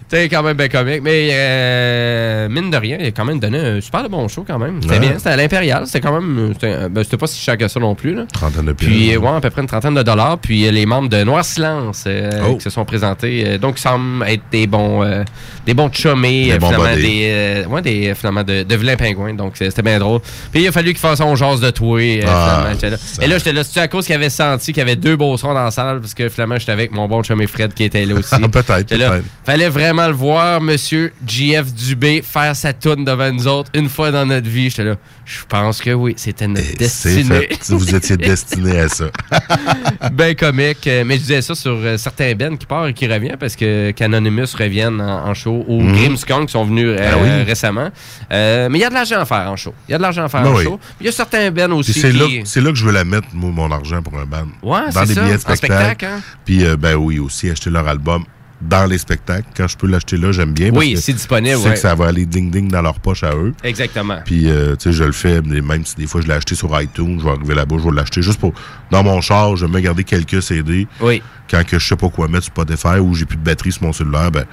[0.10, 1.02] C'était quand même bien comique.
[1.04, 4.60] Mais euh, mine de rien, il a quand même donné un super bon show quand
[4.60, 4.82] même.
[4.82, 5.00] C'était Ouais.
[5.00, 5.86] bien, c'était à l'Impérial.
[5.86, 6.52] C'était quand même.
[6.54, 8.16] C'était euh, ben, pas si cher que ça non plus.
[8.16, 8.26] Là.
[8.32, 9.16] Trentaine de Puis, pieds.
[9.16, 10.38] euh, ouais, à peu près une trentaine de dollars.
[10.40, 12.56] Puis, les membres de Noir Silence euh, Oh.
[12.56, 13.58] qui se sont présentés.
[13.58, 15.24] donc, ils semblent être des bons, euh,
[15.66, 19.34] des bons chummés, Des bons finalement, des, euh, ouais, des, finalement, de, de vilains pingouins.
[19.34, 20.22] Donc, c'était bien drôle.
[20.52, 22.00] Puis, il a fallu qu'ils fassent son jase de toi.
[22.00, 22.98] euh, Ah, là.
[23.22, 25.38] Et là, j'étais là, c'est à cause qu'il avait senti qu'il y avait deux beaux
[25.38, 26.00] sons dans la salle.
[26.02, 28.36] Parce que, finalement, j'étais avec mon bon chumé Fred qui était là aussi.
[28.52, 29.24] peut-être, peut-être.
[29.46, 34.12] Fallait vraiment le voir, monsieur JF Dubé, faire sa tourne devant nous autres une fois
[34.12, 34.70] dans notre vie.
[34.70, 37.48] J'étais là, je pense que oui, c'était notre destinée.
[37.50, 37.60] fait.
[37.74, 39.06] Vous étiez destiné à ça.
[40.12, 40.86] ben comique.
[40.88, 43.56] euh, Mais je disais ça sur euh, certains bands qui part et qui revient parce
[43.56, 45.94] que Canonymous reviennent en, en show ou Mhm.
[45.96, 47.44] Grimmskunk qui sont venus euh, Ben oui.
[47.44, 47.90] récemment.
[48.32, 49.74] Euh, mais il y a de l'argent à faire en show.
[49.88, 50.64] Il y a de l'argent à faire Ben en oui.
[50.64, 50.80] show.
[51.00, 52.18] Il y a certains bands aussi c'est qui...
[52.18, 54.48] là, là que je veux la mettre, moi, mon argent pour un band.
[54.64, 55.22] Ouais, Dans des ça.
[55.24, 55.74] billets de spectacle.
[55.74, 56.22] spectacle, hein?
[56.46, 58.24] Puis, euh, ben oui, aussi, acheter leur album
[58.62, 59.48] dans les spectacles.
[59.56, 60.72] Quand je peux l'acheter là, j'aime bien.
[60.74, 61.74] Oui, c'est disponible, Je sais ouais.
[61.74, 63.54] que ça va aller ding-ding dans leur poche à eux.
[63.64, 64.20] Exactement.
[64.26, 66.70] Puis, euh, tu sais, je le fais, même si des fois je l'ai acheté sur
[66.82, 68.54] iTunes, je vais arriver là-bas, je vais l'acheter juste pour.
[68.92, 70.88] Dans mon char, je vais me garder quelques CD.
[71.02, 71.22] Oui.
[71.52, 73.84] Quand que je sais pas quoi mettre sur Spotify ou j'ai plus de batterie sur
[73.84, 74.46] mon cellulaire, ben,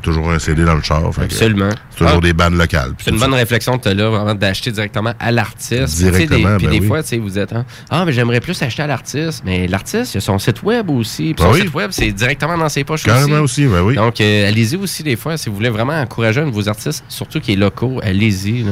[0.00, 1.02] toujours un CD dans le char.
[1.20, 1.68] Absolument.
[1.90, 2.20] C'est toujours Ah.
[2.20, 2.92] des bandes locales.
[3.02, 3.36] C'est une bonne ça.
[3.36, 5.98] réflexion que tu as là, vraiment d'acheter directement à l'artiste.
[5.98, 6.86] Directement, des- Puis ben des oui.
[6.86, 9.42] fois, tu sais, vous êtes, hein, ah, mais j'aimerais plus acheter à l'artiste.
[9.44, 11.34] Mais l'artiste, il a son site web aussi.
[11.34, 11.60] Puis Ben son oui.
[11.62, 13.94] site web, c'est directement dans ses poches Carrément aussi, ben oui.
[13.96, 15.36] Donc, euh, allez-y aussi des fois.
[15.36, 18.64] Si vous voulez vraiment encourager un de vos artistes, surtout qui est locaux, allez-y.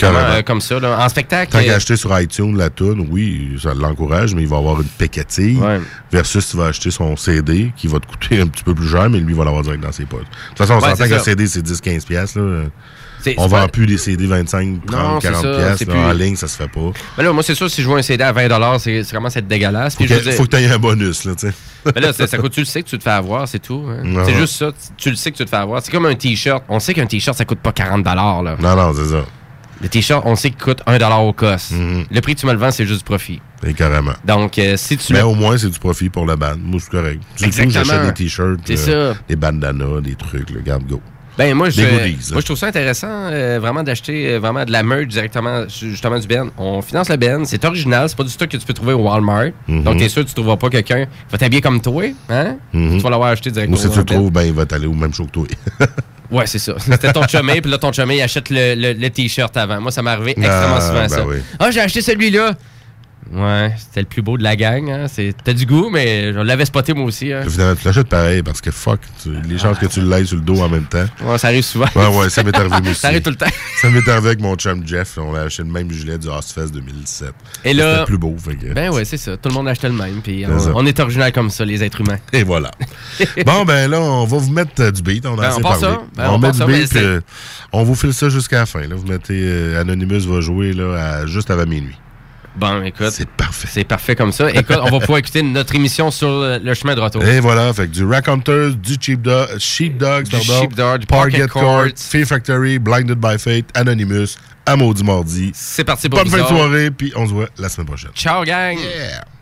[0.00, 0.98] Vraiment, euh, comme ça, là.
[1.04, 1.52] En spectacle.
[1.52, 4.80] Tant euh, qu'à acheter sur iTunes la tune, oui, ça l'encourage, mais il va avoir
[4.80, 5.58] une pécatille.
[6.10, 9.08] Versus tu vas acheter son CD qui va te coûter un petit peu plus cher,
[9.10, 10.20] mais lui, il va l'avoir direct dans ses poches.
[10.22, 11.18] De toute façon, on s'entend qu'un.
[11.18, 12.04] CD, c'est 10-15$.
[12.06, 12.64] piastres, Là.
[13.22, 15.42] C'est- On vend pas- plus des CD 25, 30, Non, c'est 40$.
[15.42, 16.90] ça, piastres, c'est là, plus- En ligne, ça se fait pas.
[17.16, 19.46] Mais là, moi, c'est sûr, si je vois un CD à 20 c'est à être
[19.46, 19.94] dégueulasse.
[19.94, 21.54] Faut Puis que, faut que tu aies un bonus, là, tu sais.
[21.94, 23.84] Mais là, ça, ça coûte, tu le sais que tu te fais avoir, c'est tout.
[23.88, 24.24] hein.
[24.26, 24.70] C'est juste ça.
[24.96, 25.80] Tu le sais que tu te fais avoir.
[25.82, 26.64] C'est comme un t-shirt.
[26.68, 28.56] On sait qu'un t-shirt, ça coûte pas 40 là.
[28.60, 29.24] Non, non, c'est ça.
[29.82, 31.72] Le t-shirt, on sait qu'il coûte 1 au cost.
[31.72, 33.40] Le prix que tu me le vends, c'est juste du profit.
[33.66, 34.12] Et carrément.
[34.24, 36.60] Donc, euh, si tu Mais au moins, c'est du profit pour la bande.
[36.62, 37.20] Moi, c'est correct.
[37.36, 37.84] Surtout, Exactement.
[37.84, 41.00] j'achète des t-shirts, euh, des bandanas, des trucs, le garde go.
[41.38, 44.70] Ben moi je, goodies, moi je trouve ça intéressant euh, vraiment d'acheter euh, vraiment de
[44.70, 46.50] la merch directement justement du Ben.
[46.58, 48.98] On finance le Ben, c'est original, c'est pas du stock que tu peux trouver au
[48.98, 49.46] Walmart.
[49.66, 49.82] Mhm.
[49.82, 52.56] Donc t'es sûr que tu trouveras pas quelqu'un va t'habiller comme toi, hein?
[52.74, 52.96] Mhm.
[52.98, 53.78] Tu vas l'avoir acheté Ou directement.
[53.78, 54.14] si tu le Ben.
[54.16, 55.46] trouves, ben, il va t'aller au même show que toi.
[56.32, 56.74] Ouais, c'est ça.
[56.78, 59.80] C'était ton chumé, puis là ton chumé il achète le, le- le t-shirt avant.
[59.80, 61.24] Moi ça m'est arrivé extrêmement Ah, souvent ben ça.
[61.26, 61.36] oui.
[61.58, 62.52] Ah, j'ai acheté celui-là.
[63.34, 64.90] Ouais, c'était le plus beau de la gang.
[64.90, 65.06] Hein.
[65.42, 67.32] T'as du goût, mais je l'avais spoté moi aussi.
[67.32, 67.44] Hein.
[67.48, 70.42] Finalement, tu l'achètes pareil parce que fuck, tu- les chances que tu l'aies sur le
[70.42, 71.06] dos en même temps.
[71.22, 71.86] Ouais, ça arrive souvent.
[71.96, 72.94] Ouais, ouais, ça m'est arrivé aussi.
[73.00, 73.46] Ça arrive tout le temps.
[73.80, 75.16] Ça m'est arrivé avec mon chum Jeff.
[75.18, 77.32] On a acheté le même gilet du Ozfest 2017.
[77.64, 78.36] Et là- C'était le plus beau.
[78.38, 79.36] Fait que- Ben ouais, c'est ça.
[79.38, 80.20] Tout le monde achetait le même.
[80.22, 82.18] Puis on, on est original comme ça, les êtres humains.
[82.34, 82.70] Et voilà.
[83.46, 85.24] bon, ben là, on va vous mettre euh, du beat.
[85.24, 85.80] On a Ben, assez on parlé.
[85.80, 86.02] ça.
[86.16, 87.20] Ben, on, on met du ça, mais beat, puis, euh,
[87.72, 88.80] on vous file ça jusqu'à la fin.
[88.80, 88.94] Là.
[88.94, 91.96] Vous mettez euh, Anonymous va jouer là, à- juste avant minuit.
[92.54, 93.10] Bon, écoute.
[93.10, 93.68] C'est parfait.
[93.70, 94.50] C'est parfait comme ça.
[94.50, 97.24] Écoute, on va pouvoir écouter notre émission sur le, le chemin de retour.
[97.24, 101.48] Et voilà, fait que du Rack Hunters, du Cheap Dog, Sheepdogs, Du pardon, Sheepdog, Pocket
[101.48, 101.86] Court.
[101.96, 105.50] Fear Factory, Blinded by Fate, Anonymous, à Maudit Mardi.
[105.54, 108.10] C'est parti pour Bonne fin de soirée, puis on se voit la semaine prochaine.
[108.14, 108.76] Ciao, gang!
[108.76, 109.41] Thank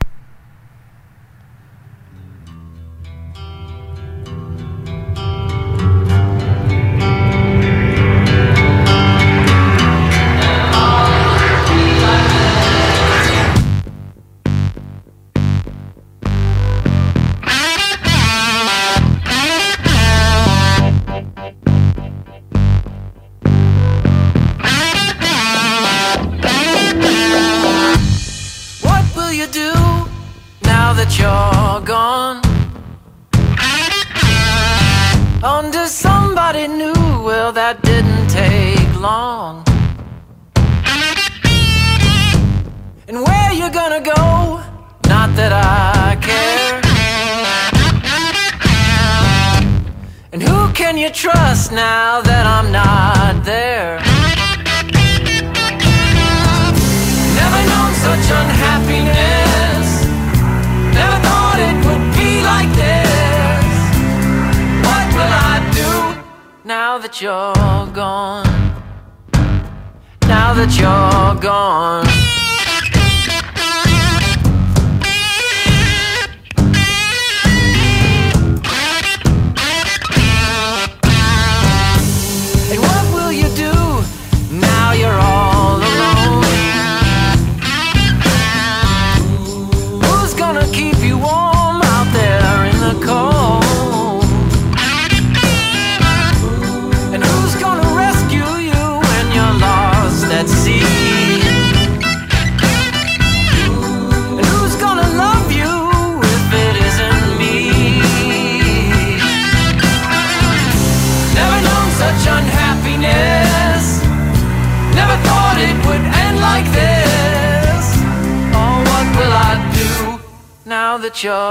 [121.23, 121.50] now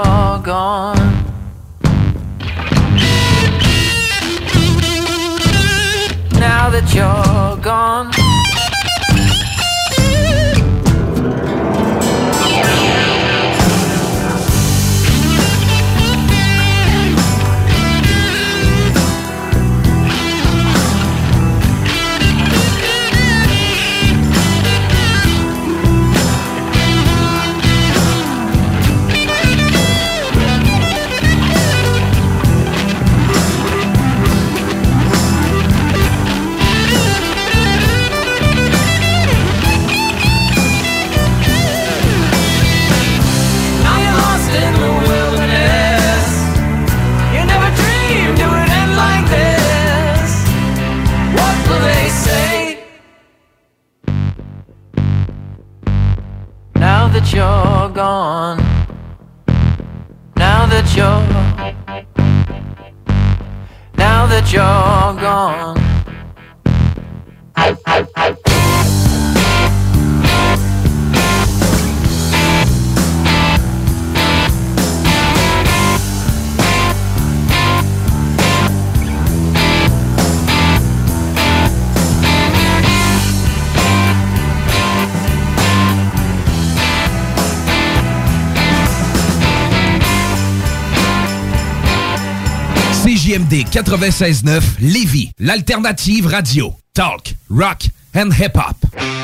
[93.70, 96.74] 96.9 Lévis, l'alternative radio.
[96.92, 99.19] Talk, rock and hip-hop.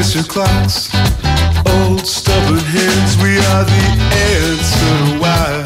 [0.00, 0.88] Your clocks.
[1.76, 3.84] Old stubborn hands, we are the
[4.32, 5.60] answer to why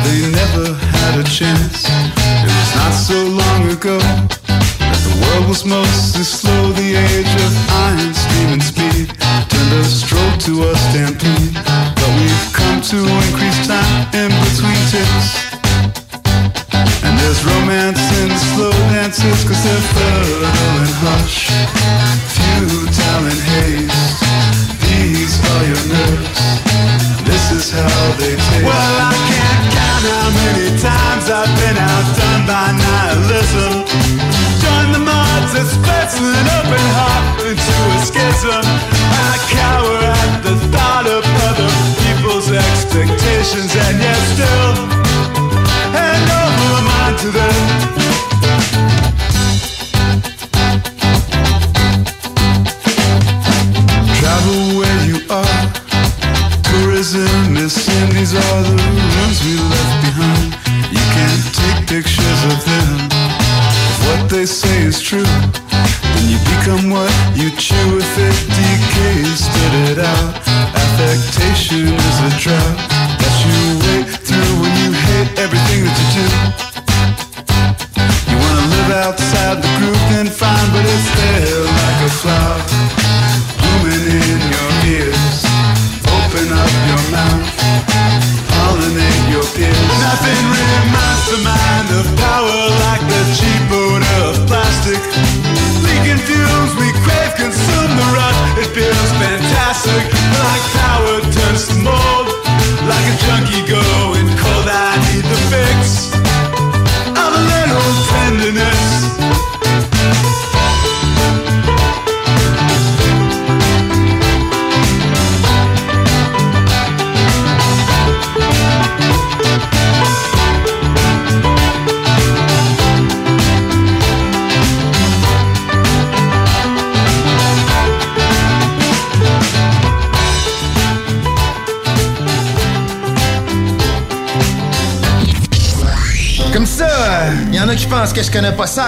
[0.00, 1.84] they never had a chance.
[1.84, 6.72] It was not so long ago that the world was mostly slow.
[6.72, 9.12] The age of iron, steam, and speed
[9.52, 11.52] turned a stroke to a stampede.
[12.00, 12.98] But we've come to
[13.28, 15.52] increase time in between tips.
[17.04, 22.35] And there's romance in the slow dances Cause they're fertile and hush
[28.62, 33.72] Well, I can't count how many times I've been outdone by nihilism.
[34.60, 38.64] Join the mods an open heart into a schism.
[38.64, 41.70] I cower at the thought of other
[42.04, 44.72] people's expectations And yet still
[45.96, 47.95] hand over mine to them.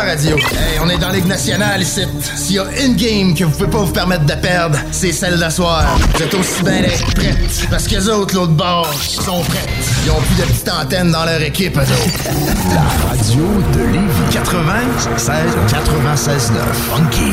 [0.02, 0.36] Radio.
[0.36, 2.02] Hey, on est dans Ligue nationale ici.
[2.36, 5.38] S'il y a une game que vous pouvez pas vous permettre de perdre, c'est celle
[5.38, 5.84] d'asseoir.
[6.14, 7.66] Vous êtes aussi bien d'être prêtes.
[7.70, 9.68] Parce que les autres, l'autre bord, sont prêtes.
[10.04, 12.74] Ils ont plus de petites antennes dans leur équipe, eux autres.
[12.74, 13.44] La radio
[13.74, 15.28] de Lévis 96
[15.70, 17.30] 96 9 Funky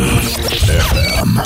[0.51, 1.41] FM.